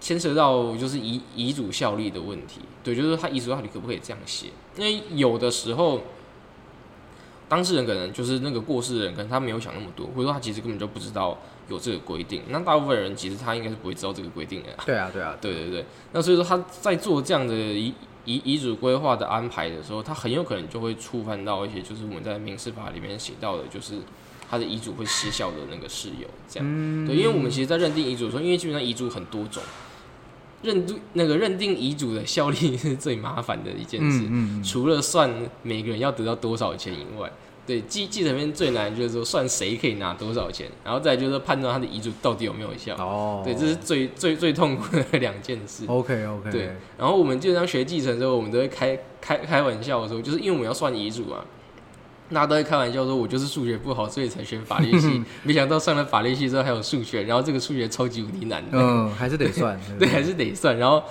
[0.00, 2.60] 牵涉到就是遗遗嘱效力的问题。
[2.82, 4.48] 对，就是说他遗嘱到底可不可以这样写？
[4.76, 6.00] 因为有的时候，
[7.48, 11.36] 当事人可能就是那个过世的人，可能他没有想那么多，或者说他其实根本就不知道
[11.68, 12.42] 有这个规定。
[12.48, 14.82] 那大部分人其实他应该是不会知道这个规定的啊。
[14.86, 17.92] 对啊对啊，对对对，那所以说他在做这样的遗
[18.24, 23.94] 遗遗嘱规划的安排的时候，他很有可能就会触犯到一些就是我们在民事法里面写到的，就是
[24.48, 26.26] 他的遗嘱会失效的那个事由。
[26.48, 29.62] 这样，嗯对，因为我们其实，在认定遗嘱的时候，因为基本上遗嘱很多种，
[30.62, 34.20] 认定那个认定遗嘱的效力是最麻烦的一件事。
[34.28, 35.30] 嗯嗯除了算
[35.62, 37.30] 每个人要得到多少钱以外，
[37.66, 42.96] 对继继承篇最难就是说算谁可以拿多少钱，然后再就是判断他的遗嘱到底有没有效。
[42.96, 45.84] 哦，对，这是最最最痛苦的两件事。
[45.86, 51.44] OK OK，对，然后我们基本上学继承之后，我们都会开开开玩笑说，就是因为我们要算遗嘱啊，
[52.32, 55.22] 大家都会开玩笑说，我就是数学不好，所以才选法律系。
[55.42, 60.76] 没想到上了法律系之后还有数学，然后这个数学超级无敌难的，嗯，还是得算， 对，不还是得算。
[60.78, 61.02] 然后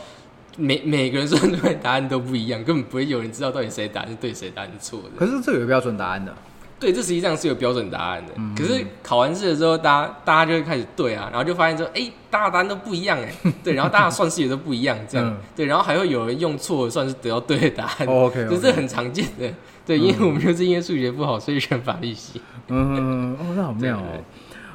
[0.57, 5.09] 每每个人算出来答案都不一样，根本不会有人知道到底谁答案是对，谁答案是错的。
[5.17, 6.33] 可是这个有标准答案的，
[6.79, 8.33] 对，这实际上是有标准答案的。
[8.37, 13.31] 嗯可是考完试的时候，大家大家就会开始对啊，然后就发现说，哎、大家答案都不一样哎，
[13.63, 19.51] 对，然后大家算式也都不一样，这样、嗯对，然后还会有人用错的算是得到对的答案，哦 OK，这是很常见的。
[19.85, 22.39] 对，因为我们就是因为数学不好，所以选法律系。
[22.67, 24.03] 嗯，哦，那好妙哦。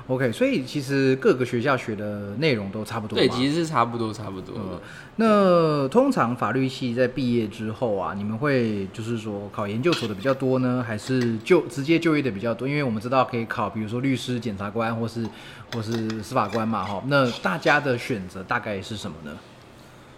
[0.06, 4.54] OK，所以其实各个学校学的内容都差不多对，其实是差不多差不多。
[4.56, 4.80] 嗯
[5.16, 12.66] 那通常法律系在毕业之后啊，你们会就是说考研究所的比较多呢，还是就直接就业的比较多？
[12.68, 15.24] 因为我们知道可以考，比如说律师、检察官或是
[15.72, 17.02] 或是司法官嘛，哈。
[17.06, 19.38] 那大家的选择大概是什么呢？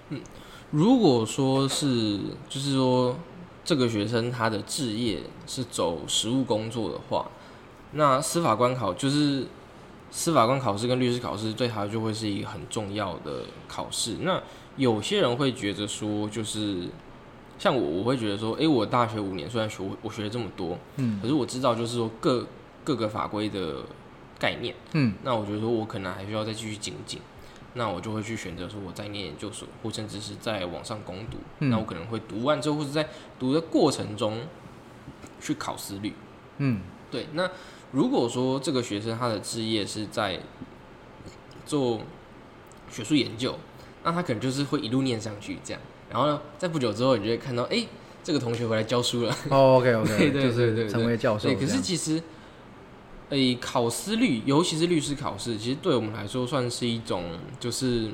[0.08, 0.20] 嗯
[0.72, 2.18] 如果说是，
[2.48, 3.16] 就是说
[3.64, 7.30] 这个学生他的志业是走实务工作的话，
[7.92, 9.46] 那司法官考就是
[10.16, 14.16] 司法官考试跟律师考试对他就会是一个很重要的考试。
[14.22, 14.42] 那
[14.76, 16.88] 有些人会觉得说，就是
[17.58, 22.46] 像我，我会觉得说，诶，我大学五年虽然学我我学了这么多，嗯可是我知道就是说各
[22.82, 23.82] 各个法规的
[24.38, 27.20] 概念，嗯那我觉得说我可能还需要再继续精进，
[27.74, 33.06] 那我就会去选择说我在念研究所，或甚至是在网上攻读，嗯那我可能会读完之后，或者在
[33.38, 34.40] 读的过程中
[35.42, 36.14] 去考思律。
[36.56, 37.48] 嗯对，那
[37.96, 40.38] 如果说这个学生他的职业是在
[41.64, 42.02] 做
[42.90, 43.58] 学术研究，
[44.04, 45.80] 那他可能就是会一路念上去这样，
[46.10, 47.86] 然后呢，在不久之后，你就会看到，哎、
[48.22, 49.34] 这个同学回来教书了。
[49.48, 52.22] 哦，OK OK，对对对对对成为教授对，可是其实，
[53.30, 57.24] 诶、考思律，尤其是律师考试，其实对我们来说算是一种，
[57.58, 58.10] 就是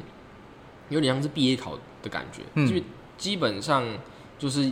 [0.90, 2.42] 有点像是毕业考的感觉。
[2.54, 2.80] 嗯就
[3.18, 3.84] 基本上
[4.38, 4.70] 就是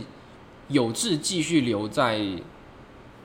[0.69, 2.21] 有志继续留在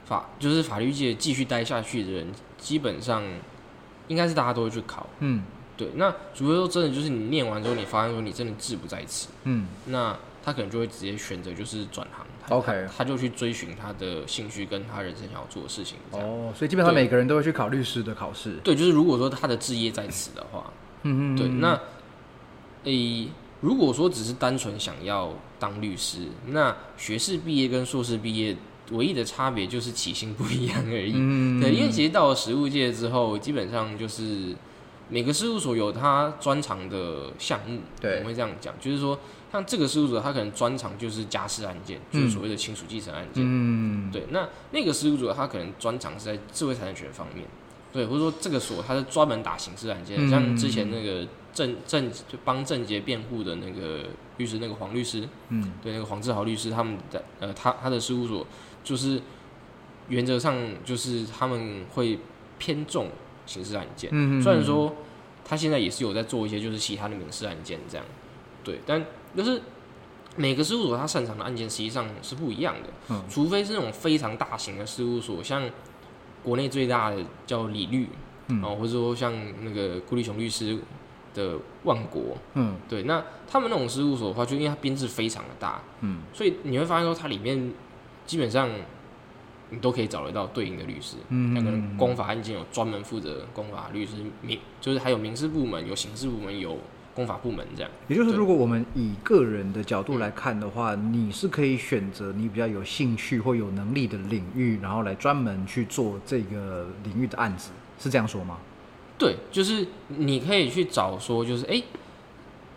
[0.06, 3.22] 法，就是法律界继续待下去的人，基本上
[4.08, 5.06] 应该是大家都会去考。
[5.18, 5.42] 嗯
[5.76, 12.24] 对，那除非说真的就是你念完之后，你发现说你真的志不在此，嗯那他可能就会直接选择就是转行。
[12.48, 15.98] 他 OK 他他就去追寻他的兴趣跟他人生想要做的事情。
[16.12, 18.54] 哦，所以基本上每个人都会去考律师的考试。
[18.64, 21.78] 对，就是如果说他的志业在此的话，嗯嗯，对，嗯那
[22.84, 23.28] 诶、
[23.60, 28.56] 如果说只是单纯想要当律师，那学士毕业跟硕士毕业
[28.92, 31.12] 唯一的差别就是起薪不一样而已。
[31.14, 31.60] 嗯。
[31.60, 34.54] 对，因为其实到了实务界之后，基本上就是
[35.08, 38.12] 每个事务所有他专长的项目，对。
[38.12, 39.18] 我们会这样讲，就是说
[39.52, 43.42] 像这个事务所，他可能专长就是家事案件，就是所谓的亲属继承案件。
[43.46, 44.10] 嗯。
[44.10, 47.46] 对，那那个事务所他可能专长是在智慧财产权方面，
[47.92, 50.28] 对，或者说这个所他是专门打刑事案件，嗯。
[50.28, 54.04] 像之前那个郑郑就帮郑杰辩护的那个
[54.36, 55.72] 律师，那个黄律师，嗯。
[55.82, 58.46] 对，那个黄志豪律师，他们的呃，他他的事务所
[58.86, 59.20] 就是
[60.08, 62.16] 原则上就是他们会
[62.56, 63.08] 偏重
[63.44, 64.94] 刑事案件，嗯，虽然说
[65.44, 68.06] 他现在也是有在做一些就是其他的民事案件这样，
[68.62, 69.04] 对，但
[69.36, 69.60] 就是
[70.36, 75.68] 每个事务所他擅长的案件实际上是不一样的，嗯除非是那种非常大型的事务所，像
[76.44, 78.08] 国内最大的叫李律，
[78.46, 80.78] 嗯哦，或者说像那个顾立雄律师
[81.34, 82.76] 的万国，嗯。
[82.88, 86.22] 对，那他们那种事务所的话，就因为它编制非常的大，嗯。
[86.32, 87.72] 所以你会发现说它里面
[88.26, 88.68] 基本上
[89.70, 94.12] 你都可以找得到对应的律师，嗯像可能公法案件有专门负责公法律师，
[94.42, 96.78] 民就是还有民事部门、有刑事部门、有
[97.14, 97.90] 公法部门这样。
[98.08, 98.38] 也就是对。
[98.38, 108.58] 如果我们以个人的角度来看的话，你是可以选择你比较有兴趣或有能力的领域，然后来专门去做这个领域的案子，是这样说吗？
[109.18, 111.82] 对，就是你可以去找说，就是诶，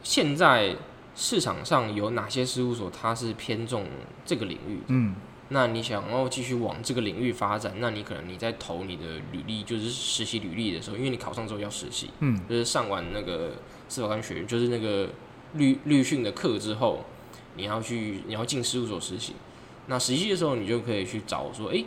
[0.01, 0.75] 现在
[1.13, 3.85] 市场上有哪些事务所它是偏重
[4.25, 5.13] 这个领域嗯
[5.49, 13.53] 那你想要继续往这个领域发展，那你可能你在投你的履历，就是实习履历的时候，因为你考上之后要实习，嗯就是上完那个
[13.87, 15.09] 司法官学院，就是那个
[15.53, 17.03] 律律训的课之后，
[17.55, 19.33] 你要去你要进事务所实习。
[19.87, 21.83] 那实习的时候，你就可以去找说，诶，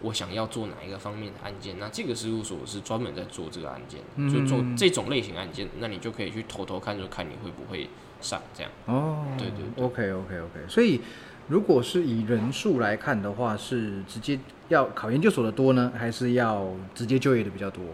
[0.00, 1.78] 我想要做哪一个方面的案件？
[1.78, 7.88] 那这个事务所是专门在做这个案件的，就做这种类型案件，那你就可以去偷偷看，就看你会不会
[8.20, 8.72] 上这样。
[8.86, 11.00] 哦，对对对 OK OK OK，所以
[11.48, 17.84] 如果是以人数来看的话，是直接要考研究所的多呢，还是要直接就业的比较多？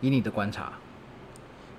[0.00, 0.72] 以你的观察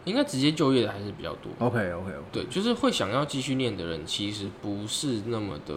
[0.06, 1.52] 应该直接就业的还是比较多。
[1.60, 5.76] ，OK OK OK，对，就是会想要继续念的人，其实不是那么的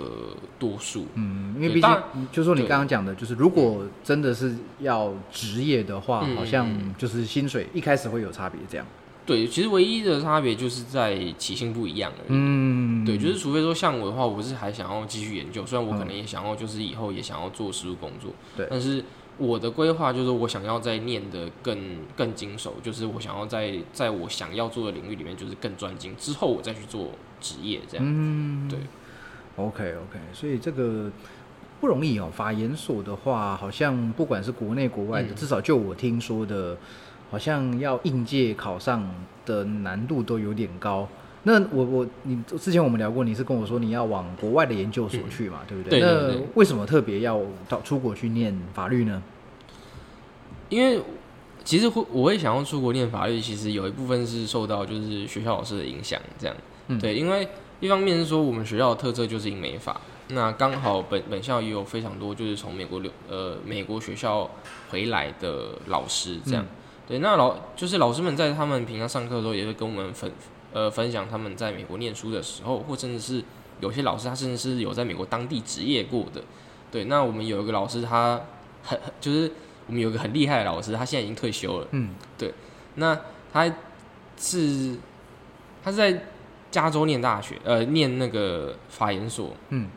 [0.58, 1.06] 多数。
[1.14, 1.90] 嗯，因为毕竟
[2.30, 8.86] 就是说你刚刚讲的，就是如果真的是要职业的话，嗯好像嗯就是薪水一开始会有差别，这样。
[9.32, 12.26] 对，其实唯一的差别就是在起薪不一样而已。
[12.28, 19.02] 嗯，对，就是除非说像我的话，我不是还想要继续研究，虽然我可能也想要，就是以后也想要做实务工作，对但是
[19.38, 21.78] 我的规划就是我想要再念的更
[22.14, 28.06] 更精熟，就是我想要在在我想要做的领域里面就是更专精，之后我再去做职业这样。
[28.06, 28.78] 嗯，对
[29.56, 31.10] ，OK OK，所以这个
[31.80, 32.30] 不容易哦。
[32.32, 36.76] 法研所的话，好像不管是国内国外的，嗯至少就我听说的，
[37.32, 39.02] 好像要应届考上
[39.46, 41.08] 的难度都有点高。
[41.44, 45.98] 那我我你之前我们聊过，你是跟我说你要往国外的研究所去嘛，对不对？
[45.98, 49.22] 对对对那为什么特别要到出国去念法律呢？
[50.68, 51.02] 因为
[51.64, 56.54] 其实会我会想要出国念法律，其实有一部分是受到就是学校老师的影响，这样，
[56.88, 57.48] 嗯对，因为
[57.80, 64.48] 一方面是说我们学校的特色就是英美法，那刚好本本校也有非常多就是从美国留呃美国学校
[64.90, 66.68] 回来的老师，这样，嗯
[67.06, 70.30] 对，那老就是老师们在他们平常上课的时候也会跟我们分
[70.72, 73.44] 呃分享他们在美国念书的时候，或甚至是
[73.80, 76.42] 有些老师他甚至是有在美国当地职业过的，
[76.90, 78.40] 对，那我们有一个老师他
[78.82, 79.50] 很很就是
[79.86, 81.88] 我们有一个很厉害的老师，他现在已经退休了。
[81.90, 82.54] 嗯对
[82.94, 83.18] 那
[83.52, 83.66] 他
[84.38, 84.96] 是
[85.82, 86.24] 他是在
[86.70, 89.54] 加州念大学，呃，念那个法研所。
[89.70, 89.88] 嗯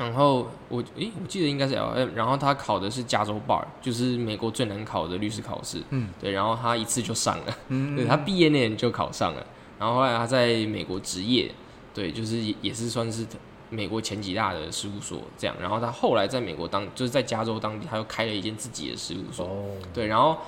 [0.00, 5.82] 然后我诶，我记得应该是 L M，然后他考的是加州 Bar，就是美国最难考的律师考试。
[5.90, 9.46] 嗯对，然后他一次就上了，嗯，对他毕业那年就考上了。
[9.78, 11.52] 然后后来他在美国职业，
[11.92, 13.26] 对，就是也也是算是
[13.68, 15.54] 美国前几大的事务所这样。
[15.60, 19.44] 然后他后来在美国当，就是在加州当地，他又开了一间自己的事务所。
[19.44, 20.38] 哦，对，然后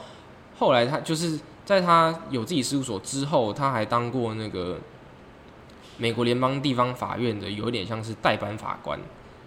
[0.59, 4.79] 后来他就是在他有自己事务所之后，他还当过那个
[5.99, 8.99] 美国联邦地方法院的，有点像是代班法官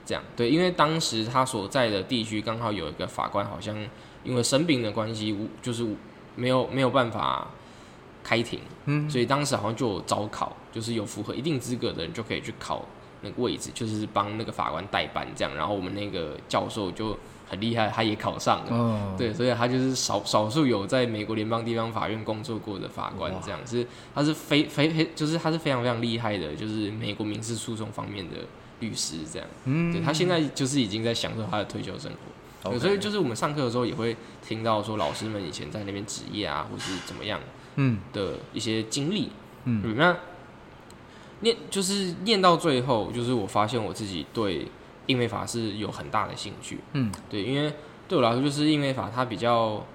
[0.05, 0.23] 这样。
[0.35, 3.75] 对，因为当时他所在的地区刚好有一个法官，好像
[4.23, 5.95] 因为生病的关系，无就是无
[6.35, 7.47] 没有没有办法
[8.23, 12.85] 开庭，嗯所以当时好像就有招考，就是有符合一定资格的人就可以去考
[13.21, 15.55] 那个位置，就是帮那个法官代班这样。
[15.55, 18.75] 然后我们那个教授就很厉害，他也考上了。
[18.75, 28.37] 哦，对，所以他就是少少数有在美国联邦地方法院工作过的法官，这样是他是非非非就是他是非常非常厉害的，就是美国民事诉讼方面的
[28.85, 29.47] 律师这样。
[29.65, 32.77] 嗯，对他现在就是已经在享受他的退休生活。
[32.79, 37.39] 所以就是我们上课的时候也会听到说老师们以前在那边职业啊，或是怎么样
[37.75, 39.29] 嗯的一些经历。
[39.65, 40.17] 嗯嗯，那
[41.41, 44.67] 念就是念到最后，就是我发现我自己对
[45.05, 46.79] 英美法是有很大的兴趣。
[46.93, 47.71] 嗯对，因为
[48.07, 49.85] 对我来说，就是英美法它比较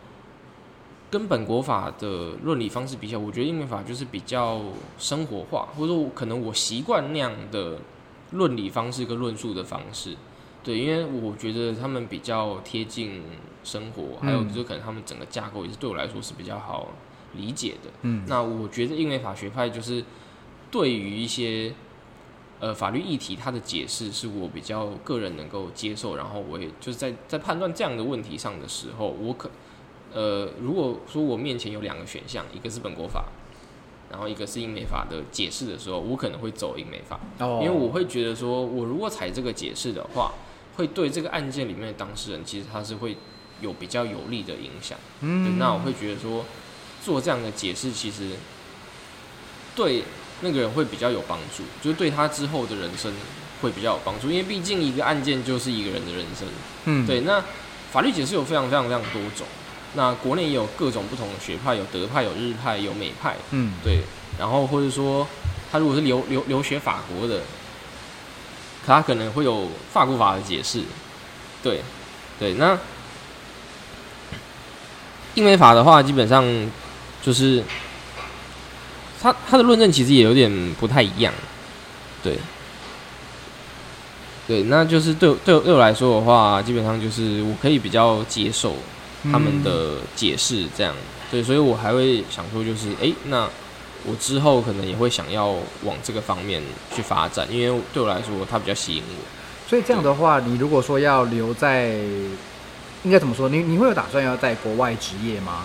[1.10, 4.60] 跟本国法的论理方式比较，我觉得英美法就是比较
[4.96, 7.78] 生活化，或者说可能我习惯那样的
[8.32, 10.16] 论理方式跟论述的方式。
[10.62, 13.22] 对，因为我觉得他们比较贴近
[13.64, 16.88] 生活，还有嗯就可能他们整个架构也是对我来说是比较好
[17.34, 17.90] 理解的。
[18.02, 20.04] 嗯那我觉得英美法学派就是
[20.70, 21.72] 对于一些
[22.58, 29.50] 呃法律议题，它的解释是我比较个人能够接受，然后我也就是在在判断这样的问题上的时候，我可
[30.12, 33.24] 呃如果说我面前有两个选项，一个是本国法，
[34.10, 40.32] 然后一个是英美法的解释的时候，我可能会走英美法，哦，因为我会觉得说，我如果采这个解释的话，
[40.76, 43.16] 会对这个案件里面的当事人其实他是会
[43.60, 44.98] 有比较有利的影响。
[45.20, 46.44] 对，嗯那我会觉得说，
[47.04, 48.30] 做这样的解释其实
[49.76, 50.02] 对
[50.40, 53.12] 那个人会比较有帮助，就是对他之后的人生
[53.62, 56.48] 会比较有帮助，因为毕竟一个案件就是一个人的人生。
[56.86, 57.06] 嗯。
[57.06, 57.44] 对，那
[57.92, 59.46] 法律解释有非常非常非常多种，
[59.94, 63.36] 那国内也有各种不同的学派，有德派、有日派、有美派。
[63.50, 64.02] 嗯对，
[64.38, 65.26] 然后或者说
[65.72, 67.38] 他如果是留留留学法国的，
[68.86, 70.82] 可他可能会有法国法的解释。
[71.62, 71.82] 对，
[72.38, 72.78] 对，那
[75.34, 76.44] 英美法的话，基本上
[77.22, 77.62] 就是
[79.20, 81.34] 他他的论证其实也有点不太一样。
[82.22, 82.38] 对，
[84.46, 88.74] 对，那就是对对对我来说的话，基本上就是我可以比较接受
[89.24, 90.94] 他们的解释，这样、
[91.30, 93.48] 对，所以我还会想说，就是诶，那
[94.06, 95.48] 我之后可能也会想要
[95.84, 96.62] 往这个方面
[96.94, 99.24] 去发展，因为对我来说，它比较吸引我。
[99.68, 101.90] 所以这样的话，你如果说要留在，
[103.04, 103.48] 应该怎么说？
[103.48, 105.64] 你你会有打算要在国外职业吗？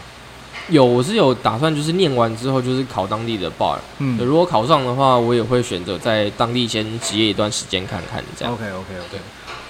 [0.69, 8.53] 有，我是有打算，就是念完之后就是考当地的 bar，、嗯如果考上的话，我也会选择在当地先职业一段时间看看，这样。
[8.53, 9.19] OK OK OK 对。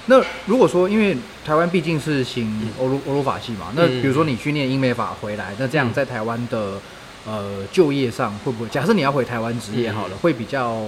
[0.08, 6.80] 那如果说，因为台湾毕竟是行欧陆欧陆法系嘛，那嗯比如说你去念英美法回来，那这样嗯在台湾的
[7.26, 8.70] 呃就业上会不会？
[8.70, 10.86] 假设你要回台湾职业好了，嗯会比较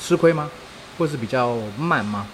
[0.00, 0.48] 吃亏吗？
[0.96, 2.26] 或是比较慢吗？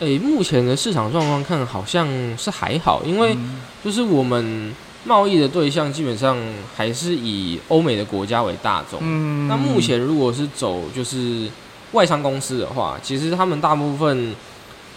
[0.00, 4.74] 诶、目前的市场状况看好像是还好，因为嗯就是我们
[5.04, 6.36] 贸易的对象基本上
[6.76, 8.98] 还是以欧美的国家为大众。
[9.00, 11.48] 嗯那目前如果是走就是
[11.92, 14.34] 外商公司的话，其实他们大部分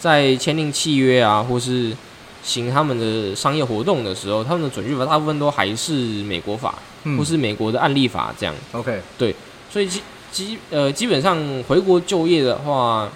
[0.05, 1.91] 在签订契约啊，或是
[2.43, 5.93] 行他们的商业活动的时候，他们的准据法大部分都还是
[6.25, 6.75] 美国法，
[7.05, 7.17] 嗯。
[7.17, 8.53] 或是美国的案例法这样。
[8.73, 9.35] OK 对
[9.67, 9.99] 所以基
[10.31, 11.35] 基呃基本上
[11.67, 13.09] 回国就业的话，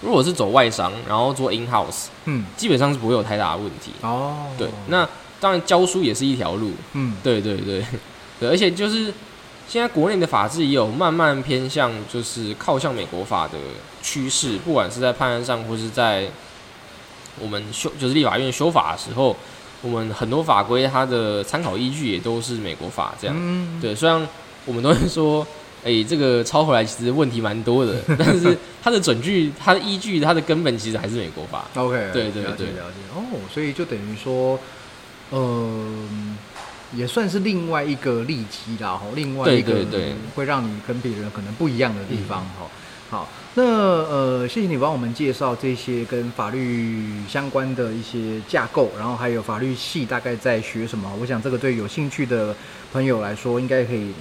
[0.00, 2.44] 如果是走外商，然后做 in house，嗯。
[2.56, 3.92] 基本上是不会有太大的问题。
[4.00, 4.48] 哦。
[4.58, 7.14] 对，那当然教书也是一条路，嗯。
[7.22, 7.84] 对对对。
[8.40, 9.14] 对，而且就是
[9.66, 13.58] 现在国内的法制也有慢慢偏向，就是靠向美国法的
[14.02, 16.28] 趋势，不管是在判案上，或是在
[17.40, 19.36] 我们修就是立法院修法的时候，
[19.82, 23.34] 我们很多法规它的参考依据也都是美国法这样。
[23.38, 24.28] 嗯，对，虽然
[24.64, 25.44] 我们都会说，
[25.84, 31.64] 哎、这个抄回来其实问题蛮多的，但是它的准据、它的依据、它的根本其实还是美国法。
[31.74, 33.02] OK，对对对了解。
[33.14, 34.58] 哦，所以就等于说，
[35.30, 35.88] 呃，
[36.94, 39.84] 也算是另外一个利基啦，吼，另外一个
[40.34, 42.70] 会让你跟别人可能不一样的地方，吼、
[43.10, 51.10] 好，那呃，谢谢你帮我们介绍这些跟法律相关的一些架构，然后还有法律系大概在学什么。
[51.20, 52.54] 我想这个对有兴趣的
[52.92, 54.12] 朋友来说，应该可以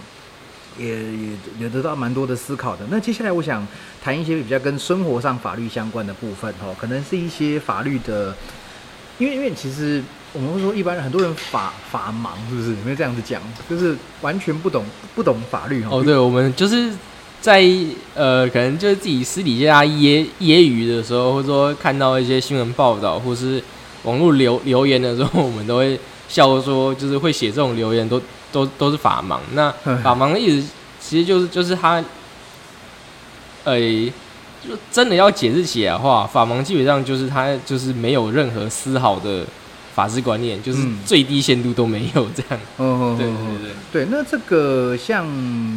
[0.77, 2.85] 也也也得到蛮多的思考的。
[2.89, 3.65] 那接下来我想
[4.03, 8.35] 谈一些比较跟生活上法律相关的部分哦，可能是一些法律的，
[9.17, 10.03] 因为因为其实
[10.33, 12.71] 我们会说一般人很多人法法盲是不是？
[12.71, 13.39] 有没有这样子讲？
[13.69, 16.91] 就是完全不懂不懂法律哦，对，我们就是
[17.39, 17.63] 在
[18.15, 23.61] 呃，可能就是自己私底下揶揶揄的时候，或者说看到一些新闻报道，或是
[24.03, 28.19] 网络留留言的时候，我们都会笑说，就是会写这种留言都
[28.51, 29.37] 都都是法盲。
[29.53, 29.71] 那
[30.01, 30.67] 法盲的意思
[30.99, 32.03] 其实就是就是他，
[33.65, 33.77] 呃，
[34.67, 39.45] 就真的要解释起来的话，法盲基本上就是他就是没有任何丝毫的
[39.95, 42.59] 法治观念，就是嗯最低限度都没有这样。
[43.17, 43.71] 对对。
[43.91, 45.27] 对，那这个像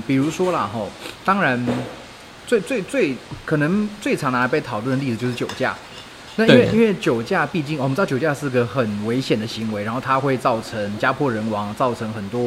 [0.07, 0.91] 比如说啦，吼，
[1.25, 1.67] 当然
[2.47, 3.15] 最最最
[3.45, 5.75] 可能最常拿来被讨论的例子就是酒驾。
[6.39, 12.41] 那因为因为酒驾，毕竟我们知道酒驾是个很危险的行为，然后它会造成家破人亡，造成很多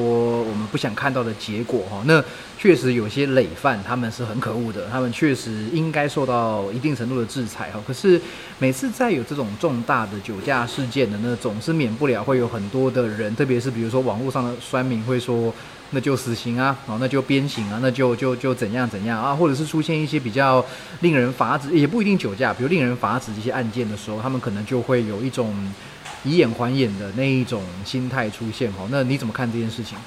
[0.44, 2.04] 我们不想看到的结果哈。
[2.06, 2.24] 那
[2.60, 7.82] 确实有些累犯他们是很可恶的，他们确实应该受到一定程度的制裁哈。
[7.88, 8.22] 可是
[8.60, 15.52] 每次在有这种重大的酒驾事件的，那总是免不了会有很多的人，特别是比如说网络上的酸民会说。
[15.92, 20.64] 那就死刑啊，哦，那就鞭刑啊，那就就就怎样怎样啊，或者是出现一些比较
[21.00, 25.52] 令人发指，也不一定酒驾，比如令人发指这些案件的时候，他们可能就会有一种
[26.24, 28.88] 以眼还眼的那一种心态出现哦。
[28.92, 29.98] 那你怎么看这件事情？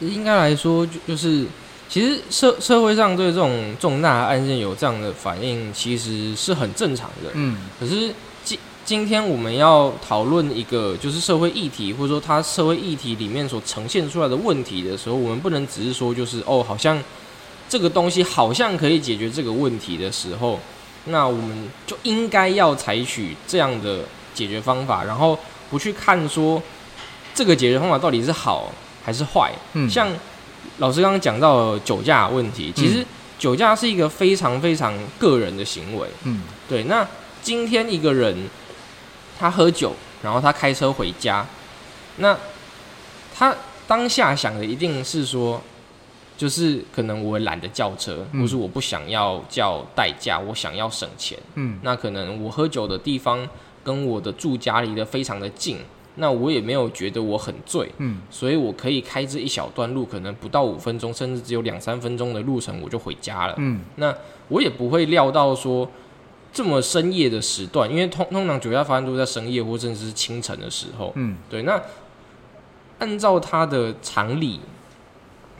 [0.00, 1.46] 应该来说，就就是
[1.88, 7.30] 其实社社会上对这种重大案件有这样的反应，其实是很正常的。
[7.34, 17.00] 嗯可是今今天我们要讨论一个就是社会议题，或者说它社会议题里面所呈现出来的问题的时候，我们不能只是说就是哦，好像
[17.68, 20.58] 这个东西好像可以解决这个问题的时候，
[21.04, 24.00] 那我们就应该要采取这样的
[24.34, 25.38] 解决方法，然后
[25.70, 26.60] 不去看说
[27.34, 28.72] 这个解决方法到底是好
[29.04, 29.52] 还是坏。
[29.74, 30.08] 嗯，像
[30.78, 33.04] 老师刚刚讲到酒驾问题，其实
[33.38, 36.08] 酒驾是一个非常非常个人的行为。
[36.24, 37.06] 嗯对，那
[37.42, 38.48] 今天一个人
[39.38, 41.46] 他喝酒，然后他开车回家，
[42.16, 42.36] 那
[43.34, 43.54] 他
[43.86, 45.60] 当下想的一定是说，
[46.36, 51.38] 就是可能我懒得叫车，嗯或是我不想要叫代驾，我想要省钱。
[51.54, 53.48] 嗯那可能我喝酒的地方
[53.82, 55.78] 跟我的住家离得非常的近，
[56.20, 63.54] 那我也没有觉得我很醉，嗯所以我可以开这一小段路，可能不到五分钟，甚至只有两三分钟的路程，我就回家了。
[63.56, 64.14] 嗯那
[64.48, 65.90] 我也不会料到说
[66.52, 71.10] 这么深夜的时段，因为通通常酒驾发生都在深夜或甚至是清晨的时候。
[71.16, 71.80] 嗯对，那
[72.98, 74.60] 按照他的常理，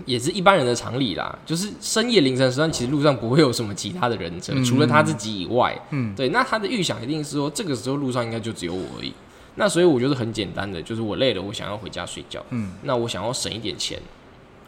[0.05, 5.75] 也是一般人的常理啦，就是深夜凌晨时段，其实路上不会有什么其他的人车，嗯除了他自己以外。
[5.91, 9.15] 嗯对，那他的预想一定是说，这个时候路上应该就只有我而已。
[9.61, 12.43] 那所以我觉得很简单的，就是我累了，我想要回家睡觉。
[12.49, 14.01] 嗯，那我想要省一点钱，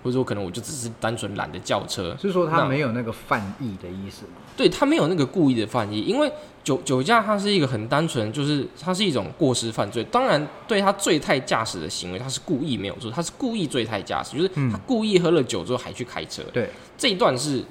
[0.03, 2.14] 或者说可能我就只是单纯懒得叫车。
[2.20, 4.32] 是说他没有那个犯意的意思吗？
[4.55, 6.30] 对他没有那个故意的犯意，因为
[6.62, 10.05] 酒酒驾它是一个很单纯，就是它是一种过失犯罪。
[10.05, 16.68] 当然，对他醉态驾驶的行为，他是故意没有错，他是故意醉态驾驶，就是嗯他故意喝了酒之后还去开车，对，
[16.99, 17.64] 这一段是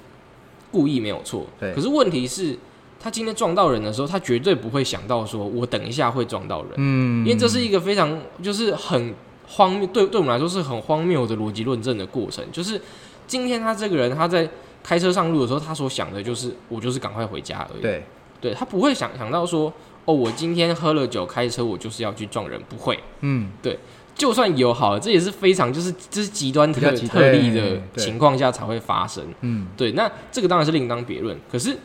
[0.71, 1.45] 故意没有错。
[1.59, 2.57] 对可是问题是，
[3.01, 9.13] 他今天撞到人的时候，他绝对不会想到说我等一下会撞到人，嗯，因为这是一个非常就是很
[9.47, 12.45] 荒谬，对对我们来说是很荒谬的逻辑论证的过程。
[12.51, 12.79] 就是
[13.25, 14.47] 今天他这个人他在
[14.83, 17.81] 开车上路的时候，他所想的就是我就是赶快回家而已。
[17.81, 18.03] 对，
[18.39, 19.73] 对他不会想想到说
[20.05, 22.99] 哦，我今天喝了酒开车，我就是要去撞人，不会。
[23.21, 23.77] 嗯对
[24.13, 29.23] 就算有好了，这也是非常就是这是极端特特例的情况下才会发生。
[29.41, 31.35] 嗯对，那这个当然是另当别论。
[31.51, 31.75] 可是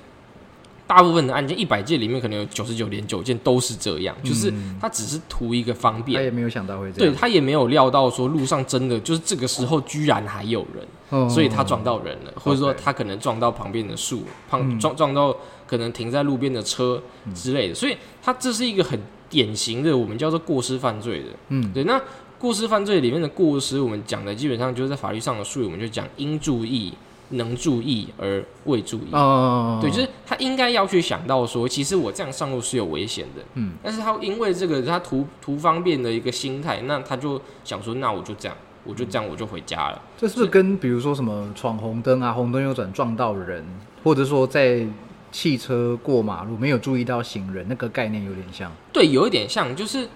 [0.87, 6.19] 大部分的案件，一百件里面可能有九十九点九件都是这样，就是嗯他只是图一个方便。
[6.19, 11.29] 他，也没有想到会这样，对他也没有料到说路上真的就是这个时候居然还有人，哦。
[11.29, 14.79] 所以他撞到人了，或者说他可能撞到旁边的树，旁嗯。
[14.79, 17.03] 撞撞到可能停在路边的车
[17.35, 21.27] 之类的，所以他这是一个很典型的我们叫做过失犯罪的。
[21.49, 21.73] 嗯。
[21.73, 22.01] 对，那
[22.39, 26.93] 过失犯罪里面的过失，我们讲的基本上就是在法律上的术语，我们就讲应注意
[27.31, 29.09] 能注意而未注意。
[29.13, 33.43] 哦，对，就是他应该要去想到说，其实我这样上路是有危险的。
[33.55, 40.01] 嗯，但是他因为这个他图图方便的一个心态，那他就想说，那我就这样，我就这样，我就回家了。
[40.17, 43.65] 这是不是跟比如说什么闯红灯啊、红灯右转撞到人，
[44.05, 44.87] 或者说在
[45.33, 48.71] 汽车过马路没有注意到行人那个概念有点像？
[48.93, 50.09] 对，有一点像，就是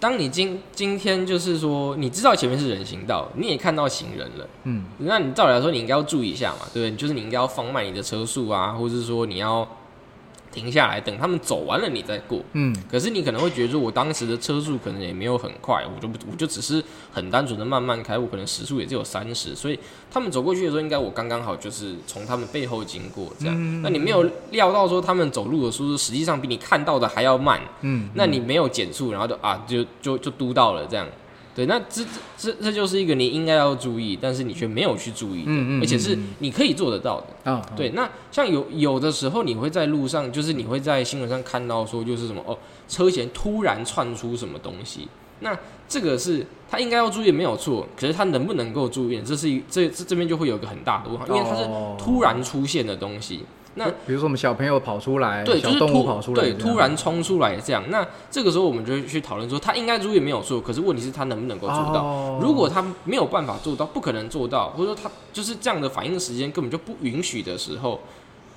[0.00, 6.96] 当你今今天就是说，你知道前面是人行道，你也看到行人了，嗯，那你照理来说，你应该要注意一下嘛，对不对？
[6.96, 9.66] 就是你应该要放慢你的车速啊，或者是说你要
[10.58, 12.40] 停下来等他们走完了你再过。
[12.54, 16.82] 嗯，可是你可能会觉得说，我当时的车速可能也没有很快，我就不我就只是
[17.12, 19.78] 很单纯的慢慢开，我可能时速也只有三十，所以
[20.10, 23.82] 他们走过去的时候，应该我刚刚好就是从他们背后经过这样。
[23.82, 31.06] 那你没有料到说他们走路的速度实际上比你看到的还要慢，嗯，那你没有减速，然后就啊就就就嘟到了这样。
[31.58, 32.04] 对，那这
[32.36, 37.50] 这这就是一个你应该要注意，但是你却没有去注意的，嗯嗯而且是你可以做得到的。
[37.50, 42.56] 啊，对，那像有有的时候你会在路上，就是你会在新闻上看到说，就是什么哦，
[42.88, 45.08] 车前突然窜出什么东西，
[45.40, 53.40] 那这个是他应该要注意没有错，可是他能不能够注意，这是一这这这边就会有一个很大的问号，因为它是哦突然出现的东西。
[53.78, 57.82] 那比如说我们小朋友跑出来，对，小就是突动物跑出来，对，突然冲出来这样。
[57.88, 62.02] 那这个时候我们就会去讨论说，他应该注意没有错，可是问题是他能不能够做到？
[62.02, 68.00] 哦如果他没有办法做到，不可能做到，或者说他就是这样的反应时间根本就不允许的时候，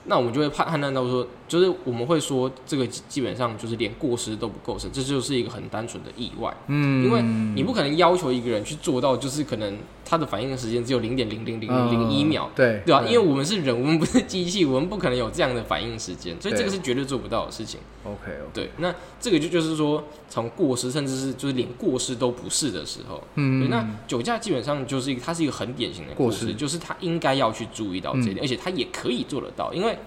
[0.05, 6.56] 那我们就会判判断到说，就是我们会说这个基基本上就是连过失都不构成，这就是一个很单纯的意外。
[6.68, 7.22] 嗯，因为
[7.54, 17.82] 你不可能要求一个人去做到，就是可能他的反应时间只有零点零零零零零一秒，对对吧、因为我们是人，我们不是机器，我们不可能有这样的反应时间，所以这个是绝对做不到的事情。
[18.06, 28.43] OK 对，那这个就就是说，从过失，甚至是就是连过失都不是的时候，嗯，那酒驾基本上就是一个，它是一个很典型的过失，就是他应该要去注意到这一点，嗯。
[28.43, 29.97] 而且他也可以做得到，因为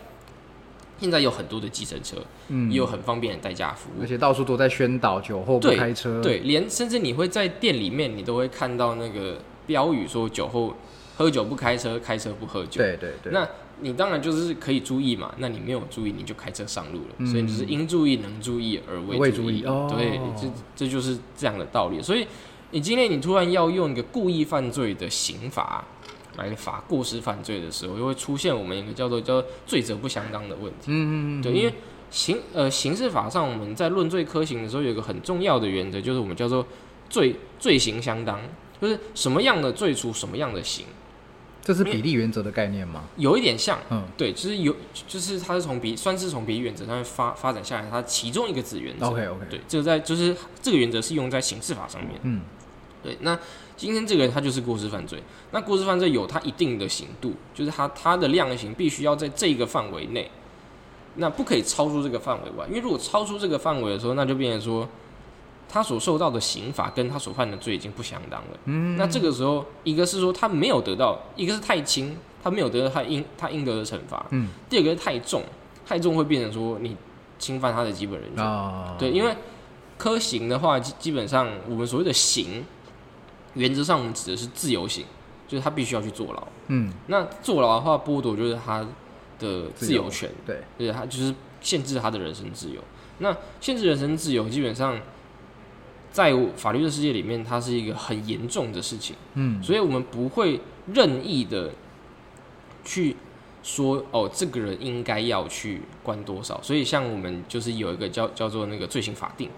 [1.04, 2.16] 现在有很多的计程车，
[2.48, 2.70] 嗯。
[2.70, 4.02] 也有很方便的代驾服务。
[4.02, 10.74] 而，且到处都在宣导酒后不开车，，对，连甚至你会在店里面，你都会看到那个标语说酒后
[11.16, 12.80] 喝酒不开车，开车不喝酒。
[12.82, 13.46] 对对对，那
[13.80, 17.26] 你当然就是可以注意嘛，那你没有注意，你就开车上路了，嗯。
[17.26, 19.92] 所以你就是应注意能注意而未注意哦。
[19.94, 22.00] 对，这这就是这样的道理。
[22.00, 22.26] 所以
[22.70, 25.84] 你今天你突然要用一个故意犯罪的刑罚
[26.36, 30.86] 来罚过失犯罪的时候，就会出现我们一个叫做叫罪责不相当的问题。
[30.86, 31.72] 嗯嗯嗯，对，因为
[32.10, 36.66] 刑呃刑事法上我们在论罪科刑的时候有一个很重要的原则，就是我们叫做
[37.08, 38.40] 罪罪刑相当，
[38.80, 40.86] 就是什么样的罪处什么样的刑，
[41.62, 43.04] 这是比例原则的概念吗？
[43.16, 43.78] 有一点像。
[43.90, 44.74] 嗯，对，就是有，
[45.08, 49.06] 就是它是从比算是从比例原则上面发发展下来，它其中一个子原则。
[49.06, 52.20] OK OK，对，这个在就是这个原则是用在刑事法上面。
[52.22, 52.42] 嗯
[53.02, 53.38] 对，那
[53.76, 60.30] 今天这个人他就是过失犯罪，那过失犯罪有他一定的刑度，就是他他的量刑必须要在这个范围内，
[61.16, 64.88] 那不可以超出这个范围外，因为如果超出这个范围的时候，那就变成说
[65.68, 68.58] 他所受到的刑罚跟他所犯的罪已经不相当了。
[68.66, 74.50] 嗯，那这个时候，一个是说他没有得到，一个是太轻，他没有得到他应他应得的惩罚，嗯。
[74.68, 75.42] 第二个是太重，
[75.84, 76.96] 太重会变成说你
[77.38, 78.44] 侵犯他的基本人权。
[78.44, 79.34] 啊，对，因为
[79.98, 82.64] 科刑的话，基基本上我们所谓的刑，
[83.54, 85.04] 原则上我们指的是自由行，
[85.48, 86.46] 就是他必须要去坐牢。
[86.68, 88.80] 嗯那坐牢的话，剥夺就是他
[89.38, 92.80] 的自由自由权，对，对，他就是限制他的人身自由。
[93.18, 95.00] 那限制人身自由，基本上
[96.10, 100.60] 在法律的世界里面，它是一个很严重的事情，嗯所以我们不会
[100.92, 101.70] 任意的
[102.84, 103.16] 去
[103.62, 106.60] 说哦，这个人应该要去关多少。
[106.62, 109.48] 所以像我们就是有一个叫叫做那个罪行法定。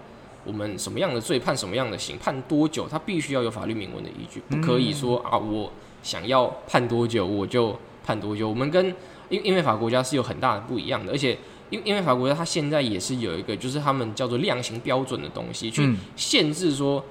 [0.47, 5.71] 我们什么样的罪判什么样的刑，判多久，它必须要有法律明文的依据，不可以说啊，我
[6.01, 8.47] 想要判多久我就判多久。
[8.47, 8.87] 我们跟
[9.29, 11.37] 因因为法国家是有很大的不一样的，而且
[11.69, 17.03] 因因为法国家它现在也是有一个就是他们叫做量刑标准的东西，去嗯限制说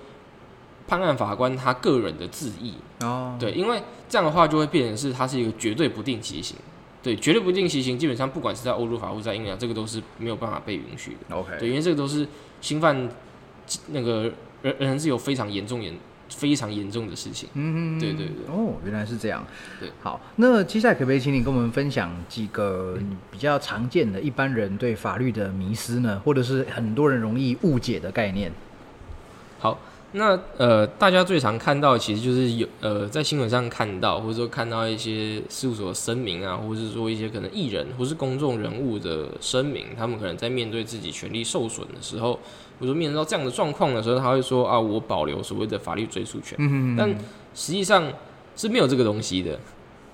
[0.89, 2.75] 判案法官他个人的自意。
[3.01, 6.57] 哦，对，因为这样的话就会变成是它是一个绝对不定期刑。
[7.03, 11.37] 对，绝对不定期刑，基本上不管是在欧洲法或在英国，这个都是没有办法被允许的。
[11.37, 12.27] OK，对，因为这个都是
[12.61, 13.09] 侵犯
[13.89, 14.31] 那个
[14.63, 15.95] 人人身自由非常严重、严
[16.29, 17.49] 非常严重的事情。
[17.55, 19.47] 嗯，对对对哦，原来是这样。
[19.79, 22.99] 对，好，那接下来可不可以请你跟我们分享几个
[23.31, 28.51] 比较常见的一般人对法律的迷失呢，或者是很多人容易误解的概念？
[29.59, 29.79] 好，
[30.13, 42.39] 那呃，大家最常看到的其实就是有呃，在新闻上看到，或者说看到一些事务所的声明啊，或者是说一些可能艺人或是公众人物的声明，他们可能在面对自己权利受损的时候，
[42.79, 46.57] 或者说面临到这样的状况的时候，他会说啊，我保留所谓的法律追诉权。
[46.59, 47.09] 嗯但
[47.55, 48.13] 实际上
[48.55, 49.59] 是没有这个东西的。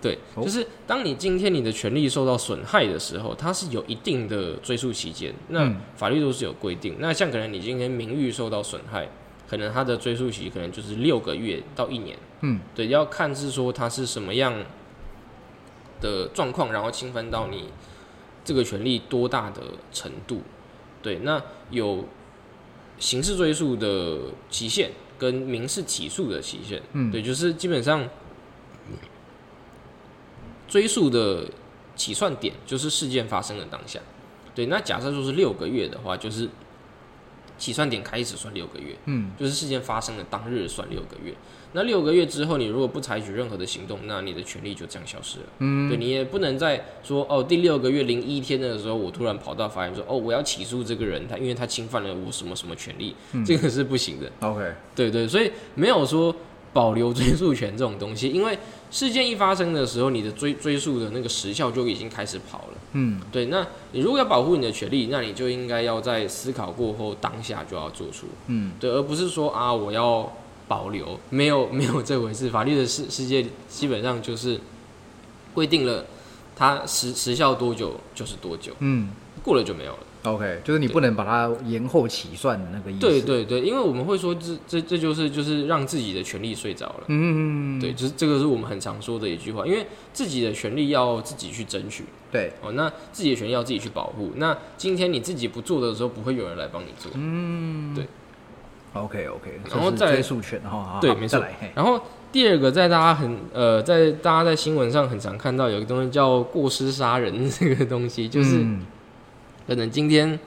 [0.01, 6.97] 对，哦就是当你今天你的权利受到损害的时候，它是有一定的追诉期间，那嗯法律都是有规定。
[6.99, 9.09] 那像可能你今天名誉受到损害，
[9.49, 12.19] 可能它的追诉期可能就是六个月到一年。
[12.41, 14.53] 嗯，对，要看是说它是什么样
[16.01, 17.67] 的状况，然后侵犯到你
[18.45, 20.43] 这个权利多大的程度。
[21.01, 21.41] 对，那
[21.71, 22.05] 有
[23.03, 24.17] 刑事追诉的
[24.49, 26.81] 期限跟民事起诉的期限。
[26.93, 28.09] 嗯对，就是基本上
[30.69, 31.51] 追诉的
[31.97, 33.99] 起算点就是事件发生的当下。
[34.55, 36.49] 对，那假设说是六个月的话，就是
[37.63, 38.97] 起算点开始算六个月。
[39.05, 41.33] 嗯，就是事件发生的当日算六个月。
[41.75, 45.45] 那六个月之后，你如果不采取任何的行动，那你的权利就这样消失了。
[45.61, 53.15] 嗯，对你也不能再说哦，第六个月零一天的时候，我突然跑到法院说哦，我要起诉这个人，他因为他侵犯了我什么什么权利，
[53.47, 54.31] 这个是不行的。
[54.41, 56.35] OK，对对，所以没有说
[56.73, 58.59] 保留追诉权这种东西， 因为
[58.91, 62.79] 事件一发生的时候，你的追追诉的那个时效就已经开始跑了。
[62.93, 68.27] 嗯，对，那你如果要保护你的权利，那你就应该要在思考过后当下就要做出。
[68.47, 70.31] 嗯，对，而不是说啊，我要
[70.69, 72.51] 保留，没有 没有这回事。
[72.51, 74.59] 法律的世世界基本上就是
[75.55, 76.05] 规定了
[76.55, 79.11] 它时时效多久就是多久，嗯
[79.43, 79.99] 过了就没有了。
[80.23, 83.01] ，OK，就是你不能把它延后起算的那个意思。
[83.01, 87.05] 对，对对，因为我们会说这这这就是就是让自己的权利睡着了。
[87.09, 92.05] 嗯，对，就是这个是我们很常说的一句话，因为自己的权利要自己去争取。
[92.31, 94.33] 对，哦，那自己的权利要自己去保护。
[94.37, 97.13] 那今天你自己不做的时候，不会有人来帮你做。
[97.15, 98.07] 嗯，对
[98.95, 101.45] ，OK OK，然后再追诉权哈，好对没错。
[101.75, 102.01] 然后
[102.31, 108.81] 第二个，在大家很呃，在大家在新闻上很常看到有一个东西叫过失杀人这个东西，就是嗯
[109.75, 110.39] 可能今天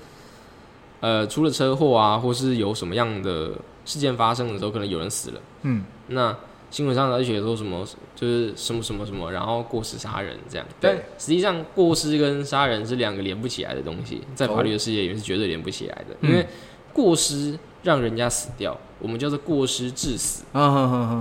[0.99, 3.51] 呃出了车祸啊，或是有什么样的
[3.85, 5.83] 事件发生的时候，可能有人死了，嗯。
[6.07, 6.35] 那
[6.71, 16.29] 新闻上而且说什么就是什么什么什么，然后过失杀人这样，但实际上过失跟杀人是两个连不起来的东西，在法律的世界里面是绝对连不起来的，嗯。
[16.29, 16.45] 因为
[16.93, 20.43] 过失让人家死掉，我们叫做过失致死。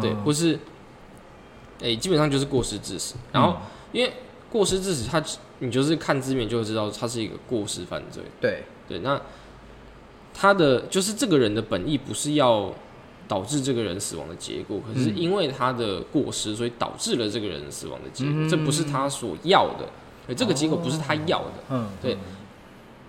[0.00, 0.58] 对，或是，
[1.80, 3.16] 诶、基本上就是过失致死。
[3.32, 3.56] 然后，
[3.92, 4.12] 因为
[4.54, 5.20] 过失致死，它
[5.58, 8.22] 你就是看字面就会知道它是一个过失犯罪。
[8.40, 9.20] 对，对，那
[10.32, 12.72] 他的就是这个人的本意不是要
[13.26, 15.16] 导致这个人死亡的结果，可是嗯。
[15.16, 18.48] 因为他的过失，所以导致了这个人死亡的结果，嗯。
[18.48, 19.88] 这不是他所要的，
[20.28, 21.54] 对，这个结果不是他要的。
[21.70, 22.16] 嗯，对。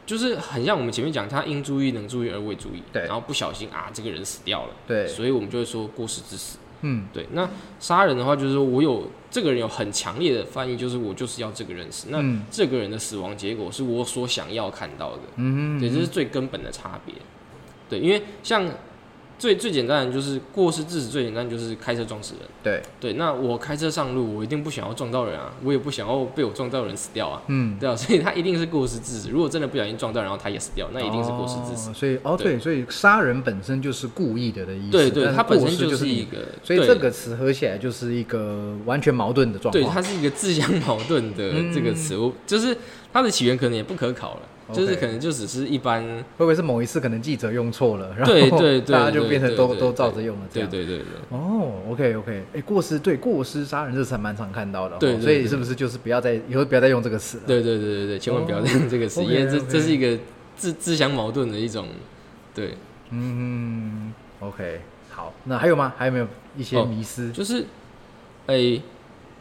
[0.08, 3.04] 就是很像我们前面讲，他应注意能注意而未注意，对。
[3.04, 6.58] 然后不小心啊，这个人死掉了，对，所以我们就会说过失致死。
[6.88, 12.08] 嗯对，那杀人的话，就是说我有这个人有很强烈的翻译，就是我就是要这个人死。
[12.12, 17.16] 那嗯这个人的死亡结果是我所想要看到的，嗯对，这是最根本的差别。
[17.90, 18.64] 对，因为像
[19.38, 22.48] 最最简单的就是过失致死，最简单就是开车撞死人。
[22.64, 29.30] 对，对，那我开车上路，我一定不想要撞到人啊，我也不想要被我撞到的人死掉啊，嗯，对啊，所以他一定是过失致死。
[29.30, 31.90] 如果真的不小心撞到，然后他也死掉，那一定是过失致死。
[31.90, 42.76] 哦所以哦对对，所以杀人本身就是故意的的意思，对对，但是它本身就是一，个，所以这个词合起来就是一个完全矛盾的状对，它是一个自相矛盾的这个词，我就是
[43.16, 44.42] 它的起源可能也不可考了，
[44.74, 50.70] 就是可能就只是一般，会不会是某一次可能记者用错了，然后对对 对，大家就变成都都照着用了这样？
[50.70, 57.44] 对对对对，哦，OK OK，哎，过失对过失杀人这是还蛮常看到的哦，对所以是不是就是不要再以后不要再用这个词了？
[57.48, 60.20] 对对对对对，千万不要再用这个词，因为这这是一个
[60.58, 61.88] 自自相矛盾的一种，
[62.54, 62.76] 对，
[63.12, 65.94] 嗯，OK，好，那还有吗？
[65.96, 67.32] 还有没有一些哦迷思？
[67.32, 67.66] 就是，
[68.48, 68.82] 诶、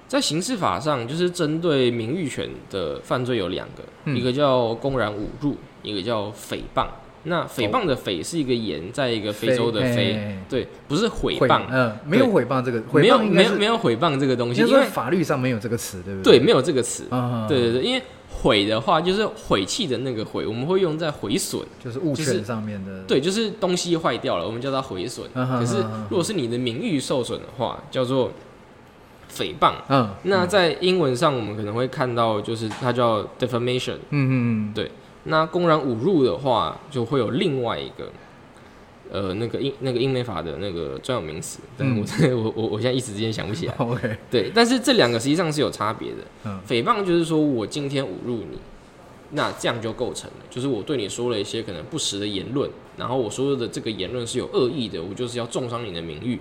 [0.06, 6.86] 在刑事法上，就是针对名誉权的犯罪有两个，嗯一个叫公然侮辱，一个叫诽谤。
[7.26, 16.44] 那诽谤的诽是一个言，在一个非洲的哦非对，不是诽诽谤，嗯，没有毁谤这个，没有没有没有毁谤这个东西，因为法律上没有这个词，对不对对？
[16.44, 25.26] 没有这个词，啊，对对对，因为毁的话就是毁弃的那个毁，我们会用在毁损，就是物就是权上面的，对，就是东西坏掉了，我们叫它毁损。
[25.32, 25.78] 可是
[26.10, 28.30] 如果是你的名誉受损的话，叫做
[29.34, 29.74] 诽谤。
[29.88, 33.96] 嗯，那在英文上，我们可能会看到，就是它叫 defamation。
[34.10, 34.32] 嗯嗯
[34.70, 34.90] 嗯，对
[35.24, 38.12] 那公然侮辱的话，就会有另外一个，
[39.10, 43.74] 呃，那个英那个英美法的那个专有名词，但是我 我我我现在一时之间想不起来。
[43.78, 46.18] OK，对，但是这两个实际上是有差别的。
[46.44, 48.58] 嗯诽谤就是说我今天侮辱你，
[49.30, 56.38] 那这样就构成了，就是我对你说了一些可能不实的言论，然后我说的这个言论是有恶意的，我就是要重伤你的名誉。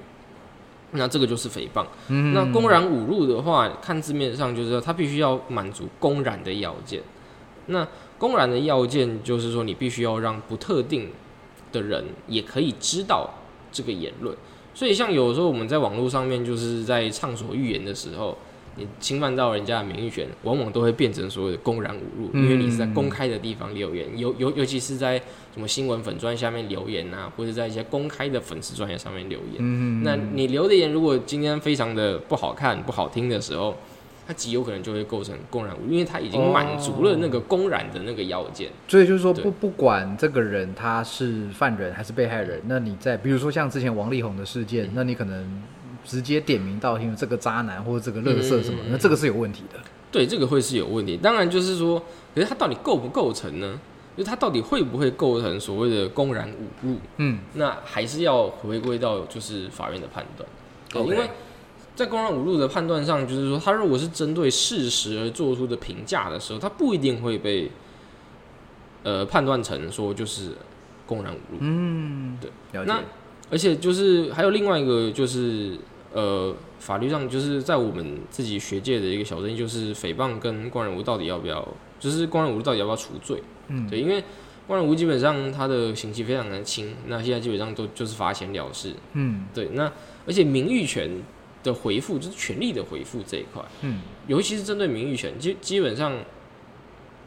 [0.93, 1.85] 那这个就是诽谤。
[2.07, 7.01] 嗯那公然侮辱的话，看字面上就是说它必须要满足公然的要件。
[7.67, 7.87] 那
[8.17, 11.09] 公然的要件就是说，你必须要让不特定
[11.71, 13.29] 的人也可以知道
[13.71, 14.35] 这个言论。
[14.73, 18.37] 所以，像有时候我们在网络上面就是在畅所欲言的时候，
[18.75, 25.21] 你侵犯到人家的名誉权，往往都会变成所谓的公然侮辱，因为你是在公开的地方留言，尤尤尤其是在
[25.53, 29.57] 什么新闻粉砖下面留言啊，或者在一些公开的粉丝专业上面留言。
[29.59, 33.75] 嗯那你留的言如果今天非常的不好看、不好听的时候，
[34.25, 38.69] 它极有可能就会构成公然侮辱，因为它已经满足了那个公然的那个要件。
[38.87, 45.61] 所以就是说，对不不管这个人他是犯人还是被害人，那你在比如说像之前王力宏的事件，那你可能
[46.03, 49.79] 直接点名道姓这个渣男或者这个乐色什么，那这个是有问题的。
[50.11, 51.17] 对，这个会是有问题。
[51.17, 51.99] 当然，就是说，
[52.35, 53.79] 可是他到底构不构成呢？
[54.15, 56.97] 就是他到底会不会构成所谓的公然侮辱？
[57.17, 60.47] 嗯，那还是要回归到就是法院的判断。
[60.89, 61.27] 对 OK 因为
[61.95, 67.71] 在公然侮辱的判断上，就是说，他如果是针对事实而做出的评价的时候，他不一定会被
[69.01, 70.51] 呃判断成说就是
[71.07, 71.57] 公然侮辱。
[71.61, 72.51] 嗯，对，
[72.85, 72.99] 那。
[73.51, 75.77] 而且就是还有另外一个就是
[76.13, 81.67] 呃法律上就是在我们自己学界的一个小争议，就是诽谤跟公然侮辱到底要不要，
[81.99, 83.41] 就是公然侮辱到底要不要除罪？
[83.67, 84.23] 嗯，对，因为
[84.67, 88.93] 公然侮辱基本上他的刑期非常的轻，那现在基本上都就是罚钱了事。
[89.13, 89.91] 嗯对，那
[90.27, 91.09] 而且名誉权
[91.63, 96.13] 的回复就是权利的回复这一块，嗯尤其是针对名誉权，基基本上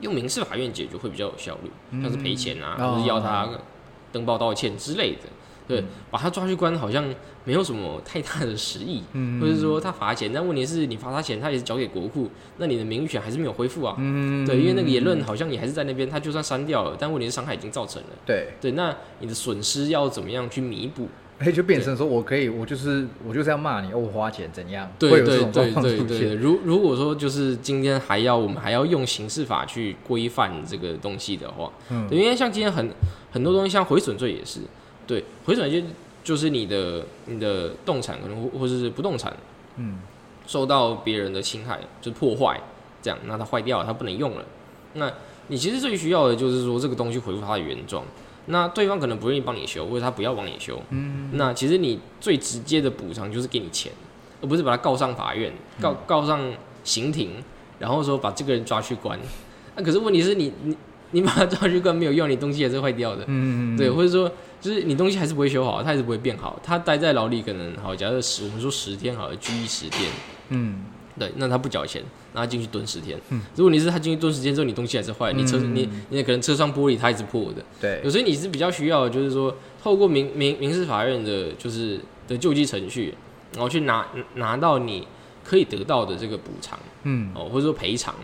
[0.00, 3.48] 用民事法院解决会比较有效率，像是赔钱啊，哦或是要他
[4.12, 5.22] 登报道歉之类的。
[5.66, 7.04] 对，把他抓去关好像
[7.44, 13.94] 没有什么太大的实意，嗯或者说他罚钱，但问题是你罚他钱，他也是交给国库，那你的名誉权还是没有恢复啊。
[13.98, 18.08] 嗯，对，因为那个言论好像也还是在那边，他就算删掉了，但问题是伤害已经造成了。
[18.24, 21.08] 对，对，那你的损失要怎么样去弥补？
[21.38, 32.90] 哎，就变成说我可以，我就是我就是要骂你，哦，我花钱怎样，会对对对对对，如如果说就是今天还要我们还要用刑事法去规范这个东西的话，嗯对，因为像今天很
[33.30, 34.60] 很多东西，像毁损罪也是，
[35.06, 35.78] 对，回转就
[36.24, 39.34] 就是你的你的动产可能或或者是不动产
[39.76, 40.00] 嗯
[40.46, 42.60] 受到别人的侵害，就是破坏，
[43.00, 44.44] 这样，那它坏掉了，它不能用了，
[44.94, 45.12] 那
[45.48, 48.04] 你其实最需要的就是说这个东西恢复它的原状。
[48.48, 53.90] 那对方可能不愿意帮你修，或者他不要帮你修，嗯那其实你最直接的补偿就是给你钱，
[54.40, 56.40] 而不是把他告上法院，告告上
[56.84, 57.42] 刑庭，
[57.80, 59.18] 然后说把这个人抓去关。
[59.74, 60.76] 那、可是问题是你你
[61.10, 64.30] 你把他抓去关没有用，你东西也是坏掉的，嗯对，或者说
[64.66, 70.10] 就是你东西还是不会修好，它还是不会变好，它待在牢里可能好，假设十我们说十天好了，拘役十天，
[70.48, 70.84] 嗯。
[71.18, 72.02] 对，那他不缴钱，
[72.34, 73.18] 那他进去蹲十天。
[73.30, 73.40] 嗯。
[73.54, 75.74] 如果你是他进去蹲十天之后，你东西还是坏，你车嗯。
[75.74, 78.02] 你你可能车窗玻璃它还是破的，对。
[78.04, 81.98] 有，时候你是比较需要，就是说透过民民民事法院的，就是
[82.28, 83.14] 的救济程序，
[83.54, 85.08] 然后去拿拿到你
[85.42, 87.30] 可以得到的这个补偿嗯。
[87.34, 88.14] 哦，或者说赔偿，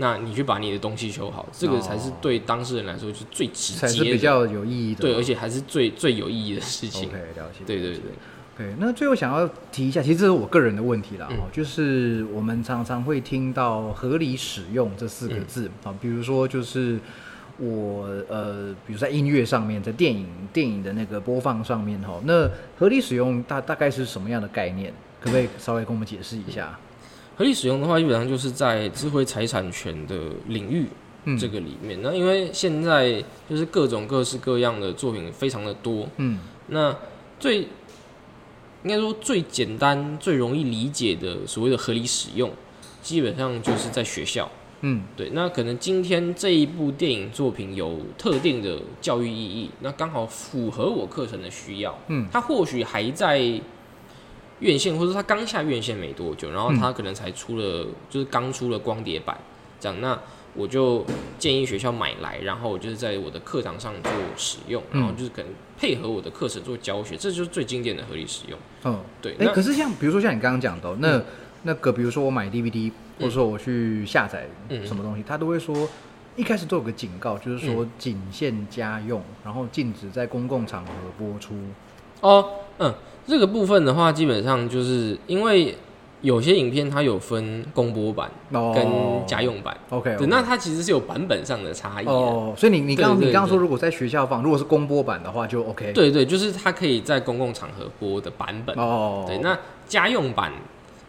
[0.00, 5.02] 那你去把你的东西修好，这个才是对当事人来说是最直才是接，比较有意义的。
[5.02, 7.18] 对，而且还是最最有意义的事情 OK，。
[7.36, 7.64] 了解。
[7.66, 8.00] 对对对，
[8.56, 16.98] 对，那最后想要提一下，其实这是我个人的问题啦，嗯哦，就是我们常常会听到“合理使用”这四个字啊、比如说就是
[17.58, 24.92] 我呃，比如在音乐上面，在电影电影的那个播放上面哈，那合理使用大大概是什么样的概念？
[25.20, 26.78] 可不可以稍微跟我们解释一下？
[27.40, 30.14] 合理使用的话，基本上就是在智慧财产权的
[30.48, 30.84] 领域
[31.24, 31.98] 嗯，这个里面。
[32.02, 36.38] 那因为现在就是各种各式各样的作品非常的多，嗯
[36.68, 36.94] 那
[37.38, 37.60] 最
[38.82, 42.50] 应该说最简单、最容易理解的所谓的合理使用，
[43.00, 44.46] 基本上就是在学校。
[44.82, 51.98] 嗯对，那可能今天这一部电影作品有特定的教育意义，那刚好符合我课程的需要。
[52.08, 53.58] 嗯它或许还在
[54.60, 59.36] 院线，或者说它刚下院线没多久，然后他可能才出了，就是刚出了光碟版，
[59.78, 60.00] 这样。
[60.00, 60.18] 那。
[60.52, 61.06] 我就
[61.38, 65.46] 建议学校买来，然后就是在我的课堂上做使用，然后就是可能
[65.78, 68.58] 配合我的课程做教学，这就是最经典的合理使用。
[68.82, 71.24] 嗯，对，哎、那可是像比如说像你刚刚讲的哦，那、嗯。
[71.62, 72.90] 那个比如说我买 DVD，
[73.20, 74.84] 或者说我去下载嗯。
[74.84, 75.88] 什么东西，他都会说
[76.34, 77.90] 一开始都有个警告，就是说嗯。
[77.96, 81.54] 仅限家用，然后禁止在公共场合播出。
[82.22, 82.92] 哦，嗯，
[83.26, 85.76] 这个部分的话，基本上就是因为
[86.22, 92.12] 有些影片它有分公播版哦，跟家用版，OK，, 对，那它其实是有版本上的差异的。
[92.12, 98.76] 哦，所以你你刚你刚刚说如果在学校放，如果是公播版的话就 OK。，对对，就是它可以在公共场合播的版本。
[98.76, 100.52] 哦，对，那家用版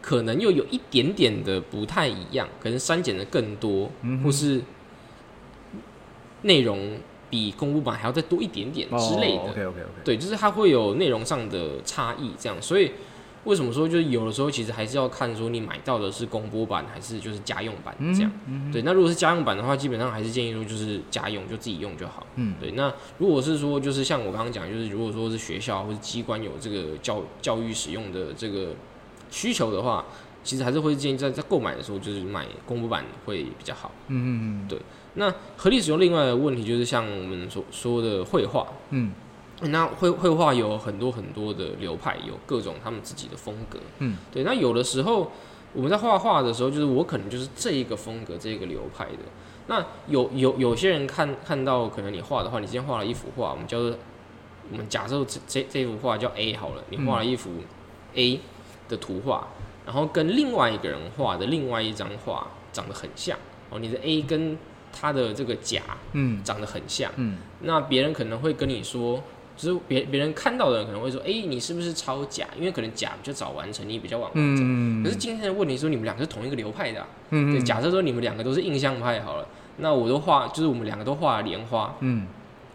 [0.01, 4.61] 可能又有一点点的不太一样，可能删减的更多，嗯或是
[6.43, 6.97] 内容
[7.31, 9.41] 比公布版还要再多一点点之类的。
[9.41, 12.91] OK OK OK，对，就是它会有内容上的差异，这样，所以
[13.45, 18.31] 为什么说就是有的时候其实还是要看说你买到的是公播版还是就是家用版这样。
[18.45, 22.27] 嗯对，那如果是家用版的话，基本上还是建议说就是家用就自己用就好。
[22.35, 28.75] 嗯对，那如果是说就是像我刚刚讲，就是如果说是学校或者机关有这个教教育使用的这个
[29.31, 30.05] 需求的话，
[30.43, 33.91] 其实还是会建议在在购买的时候就是买公布版会比较好。
[34.09, 34.67] 嗯嗯
[35.15, 39.11] 那合理使用另外的问题就是像我们所说的绘画，嗯
[39.63, 43.77] 那绘绘画有很多很多的流派，有各种他们自己的风格。
[43.99, 44.43] 嗯，对。
[44.43, 45.31] 那有的时候
[45.73, 49.19] 我们在画画的时候，就是我可能就是这一个风格、这一个流派的。
[49.67, 53.93] 那有有有些人看看到可能你画的话，你今天画了一幅画，我们叫做
[54.71, 57.51] 我们假设这这这幅画叫 A 好了，你画了一幅
[58.15, 58.39] A
[58.89, 59.49] 的图画，
[59.85, 63.37] 然后跟另外一个人画的另外一张画长得很像
[63.69, 64.57] 哦，你的 A 跟
[64.91, 65.81] 他的这个甲
[66.13, 67.11] 嗯长得很像。
[67.15, 69.21] 嗯那别人可能会跟你说，
[69.55, 72.47] 就是别别人看到的人可能会说，哎、你是不是抄甲？
[72.57, 74.57] 因为可能甲比较早完成，你比较晚完成。
[74.59, 82.27] 嗯，可是今天的问题是说，你们两个是同一个流派的、啊，嗯对，假设说你们两个都是印象派好了，那我都画，就是我们两个都画了莲花，嗯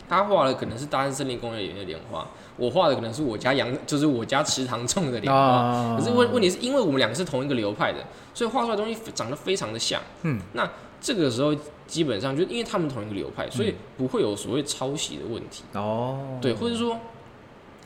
[0.09, 2.25] 他画的可能是大安森林公园里面的莲花，
[2.57, 5.37] 我画的可能是我家养，就是我家池塘种的莲花。
[5.37, 7.99] 啊，可是问问题是因为我们两个是同一个流派的，
[8.33, 10.01] 所以画出来的东西长得非常的像。
[10.23, 10.71] 嗯，那
[11.01, 11.55] 这个时候
[11.87, 15.63] 基本上就因为他们同一个流派，所以不会有所谓抄袭的问题。
[15.75, 16.99] 哦，对，或者说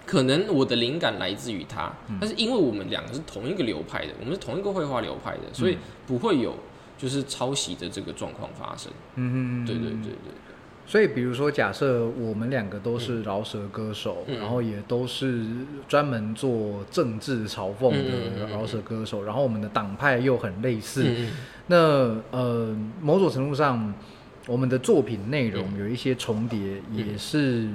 [0.07, 6.55] 可能我的灵感来自于他，嗯但是因为我们两个是同一个流派的，我们是同一个绘画流派的，所以不会有
[6.97, 8.91] 就是抄袭的这个状况发生。
[9.17, 10.50] 嗯嗯，对对对对对。
[10.91, 15.45] 所以，比如说，假设我们两个都是饶舌歌手，嗯然后也都是
[15.87, 21.07] 专门做政治嘲讽的饶舌歌手，然后我们的党派又很类似，
[21.69, 21.77] 那
[22.33, 23.95] 呃，某种程度上，
[24.49, 27.69] 我们的作品内容嗯有一些重叠，也是、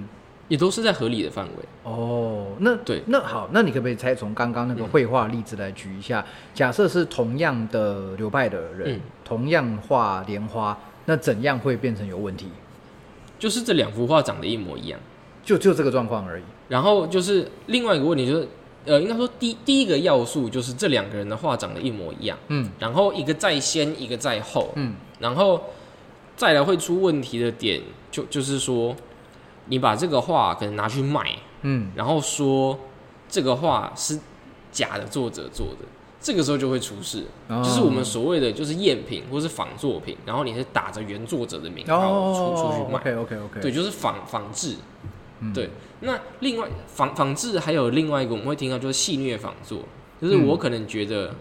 [0.49, 1.63] 也都是在合理的范围。
[1.83, 2.47] 哦。
[2.59, 6.25] 那对那好，那你可不可以再从刚刚那个嗯绘画例子来举一下？
[6.53, 12.49] 假设是同样的流派的人，嗯同样画莲花，那怎样会变成有问题？
[13.37, 14.99] 就是这两幅画长得一模一样。
[15.43, 16.43] 就就这个状况而已。
[16.67, 18.47] 然后就是另外一个问题就是，
[18.85, 22.67] 呃，应该说第第一个要素就是这两个人的画长得一模一样，嗯。
[22.79, 24.95] 然后一个在先，一个在后，嗯。
[25.19, 25.61] 然后
[26.35, 27.79] 再来会出问题的点
[28.09, 28.95] 就就是说，
[29.67, 31.91] 你把这个画可能拿去卖，嗯。
[31.95, 32.79] 然后说
[33.29, 34.19] 这个画是
[34.71, 35.85] 假的作者做的，
[36.25, 37.61] 这个时候就会出事，哦。
[37.63, 44.73] 就是我们所谓的就是赝品或是仿作品，然后你是打着原作者的名号出出去卖，OK OK OK，对，就是仿仿制。
[45.39, 45.53] 嗯。
[45.53, 45.69] 对，
[45.99, 49.83] 那另外仿仿制还有另外一个我们会听到就是戏谑仿作，
[50.19, 51.35] 就是我可能觉得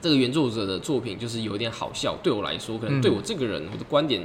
[0.00, 3.02] 这个原作者的作品就是有点好笑，对我来说，可能嗯。
[3.02, 4.22] 对我这个人我的观点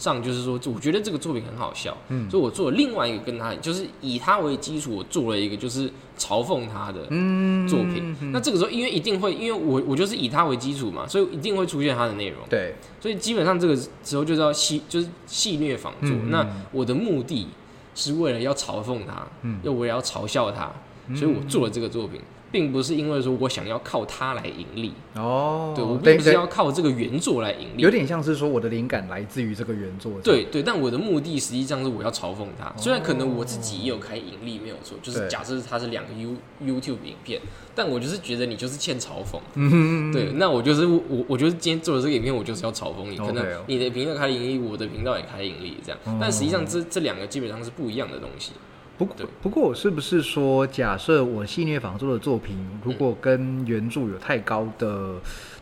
[0.00, 5.86] 上就是说，我觉得这个作品很好笑，嗯所以我做了另外一个跟他就是以他为基础，我做了一个就是
[6.18, 8.16] 嘲讽他的嗯作品。
[8.32, 12.38] 那这个时候因为一定会，因为我我就是以他为基础嘛，所以一定会出现他的内容。
[12.48, 16.10] 对，所以基本上这个时候就是要戏，就是戏虐仿作。
[16.10, 17.46] 嗯那我的目的
[17.94, 20.72] 是为了要嘲讽他，嗯又为了要嘲笑他，
[21.14, 22.18] 所以我做了这个作品，
[22.50, 24.92] 并不是因为说我想要靠它来盈利。
[25.14, 27.82] 哦，对我并不是要靠这个原作来盈利。
[27.82, 30.20] 有点像是说我的灵感来自于这个原作者。
[30.22, 32.72] 对对，但我的目的实际上是我要嘲讽他。
[32.76, 37.40] 虽然可能我自己也有开盈利，没有错，就是假设它是两个 You YouTube 影片，
[37.74, 39.40] 但我就是觉得你就是欠嘲讽。
[39.54, 43.16] 嗯，对，那我就是我，我就是今天做的这个影片，我就是要嘲讽你。
[43.16, 45.98] 可能你的频道开盈利，我的频道也开盈利，这样。
[46.04, 48.52] 哦但实际上这这两个基本上是不一样的东西。
[49.00, 55.14] 不过不过我是不是说，假设我系列仿作的作品，如果跟原著有太高的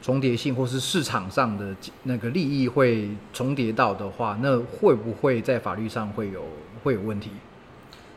[0.03, 1.73] 重叠性，或是市场上的
[2.03, 6.43] 那个利益会重叠到的话，那会不会在法律上会有
[6.83, 7.31] 会有问题？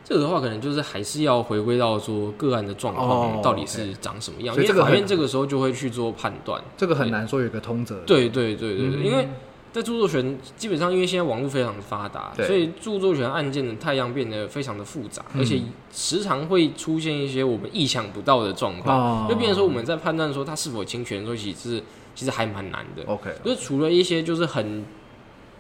[0.04, 6.60] 这个的话，可能就是还是要回归到说个案的状哦况到底是长什么样，所以这个很因为法院这个时候就会去做判断。
[6.76, 8.00] 这个很难说有一个通则。
[8.08, 9.30] 对对对对对，嗯因为
[9.72, 15.62] 在著作权基本上，因为现在网络非常的发达，所以著作权案件的太阳变得非常的复杂，嗯而且
[15.92, 18.82] 时常会出现一些我们意想不到的状哦。
[18.82, 23.04] 况，就变成说我们在判断说它是否侵权的时候，其实其实还蛮难的。
[23.06, 24.84] OK，就是除了一些就是很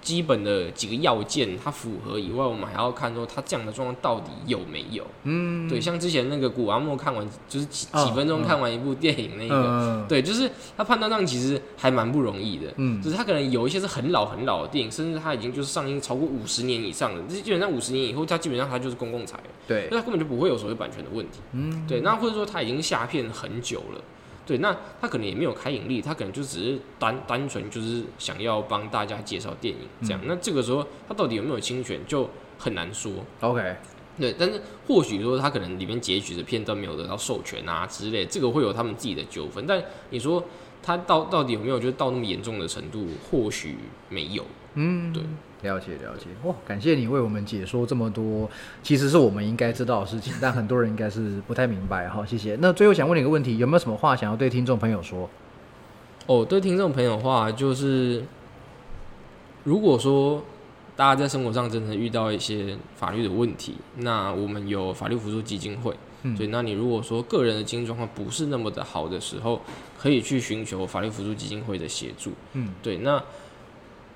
[0.02, 5.06] 基本的几个要件它符合以外，我们还要看说它这样的状况到底有没有。
[5.24, 12.74] 嗯，对，像之前那个古阿莫看完就是几嗯几分钟看完一部电影那个，嗯 对，就是他判断上其实还蛮不容易的。
[12.78, 21.40] 嗯就是他可能有一些是很老很老的电影，甚至他已经就是上映超过五十年以上的，这基本上五十年以后，他基本上他就是公共财了，对所以他根本就不会有所谓版权的问题。
[21.52, 24.02] 嗯对，那或者说他已经下片很久了，
[24.52, 30.20] 对，那他可能也没有开盈利，他可能就只是单单纯就是想要帮大家介绍电影这样。
[30.26, 32.30] 那这个时候他到底有没有侵权就
[32.60, 33.14] 很难说。
[33.40, 33.78] OK，
[34.20, 39.66] 对，但是或许说他可能里面截取的片段没有得到授权啊之类，这个会有他们自己的纠纷。
[39.66, 40.44] 但你说
[40.84, 43.08] 他到到底有没有就是到那么严重的程度？
[43.30, 43.76] 或许
[44.10, 44.44] 没有。
[44.74, 45.22] 嗯，对，
[45.70, 46.28] 了解了解。
[46.44, 48.50] 哇，感谢你为我们解说这么多，
[48.82, 52.08] 其实是我们应该知道的事情，但很多人应该是不太明白。
[52.08, 52.58] 哈，谢谢。
[52.62, 55.30] 那最后想问你一个问题，有没有什么话想要对听众朋友说？
[56.28, 58.24] 哦，对听众朋友的话，就是
[59.66, 60.42] 如果说
[60.96, 65.94] 大家在生活上真的遇到一些法律的问题，那我们有法律辅助基金会。
[66.24, 69.62] 嗯对，那你如果说个人的经济状况不是那么的好的时候，
[69.98, 72.32] 可以去寻求法律辅助基金会的协助。
[72.54, 73.24] 嗯，对，那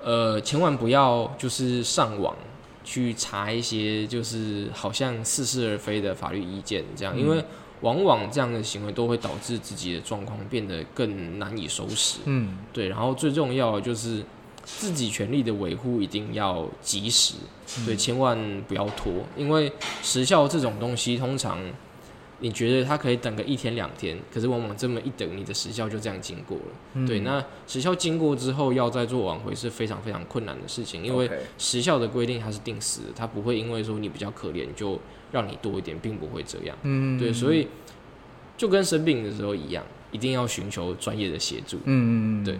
[0.02, 2.36] 呃，千万不要就是上网
[2.84, 7.44] 去查一些就是好像似是而非的法律意见，这样，因为
[7.80, 12.18] 往往这样的行为都会导致自己的状况变得更难以收拾。
[12.26, 14.22] 嗯对，然后最重要的就是
[14.64, 17.34] 自己权利的维护一定要及时，
[17.84, 18.38] 对，千万
[18.68, 21.58] 不要拖，因为时效这种东西通常。
[22.40, 26.64] 你觉得它可以等个一天两天，可是往往这么一等，你的时效就这样经过了。
[26.94, 35.00] 嗯对，那时效经过之后要再做挽回是非常非常困难的事情，因为时效的规定它是定死的，它不会因为说你比较可怜就
[35.32, 36.76] 让你多一点，并不会这样。
[36.82, 37.68] 嗯，对，所以
[38.56, 39.82] 就跟生病的时候一样，
[40.12, 41.78] 一定要寻求专业的协助。
[41.78, 42.58] 嗯嗯嗯，对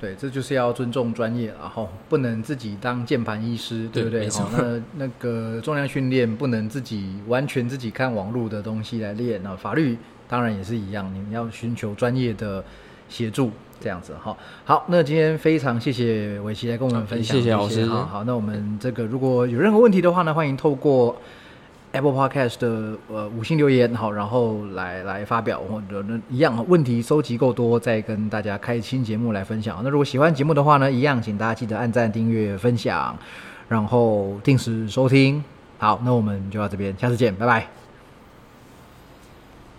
[0.00, 4.28] 对，这就是要尊重专业，然后不能自己当键盘医师，对不对？
[4.56, 9.96] 那 那个重量训练不能自己完全自己看网络的东西来练，那法律
[10.28, 12.64] 当然也是一样，你要寻求专业的
[13.08, 13.50] 协助。
[13.78, 14.34] 这样子哈，
[14.64, 21.14] 好，那今天非常谢谢伟奇来跟我们分享谢谢老师好好，那我们这个如果有任何问题的话呢，欢迎透过
[21.96, 29.80] Apple Podcast 的呃五星留言好，然后来来发表或者那一样问题收集够多，再跟大家开新节目来分享。
[29.82, 33.16] 那如果喜欢节目的话呢，一样请大家记得按赞、订阅、分享，
[33.68, 35.42] 然后定时收听。
[35.78, 37.85] 好，那我们就到这边，下次见，拜拜。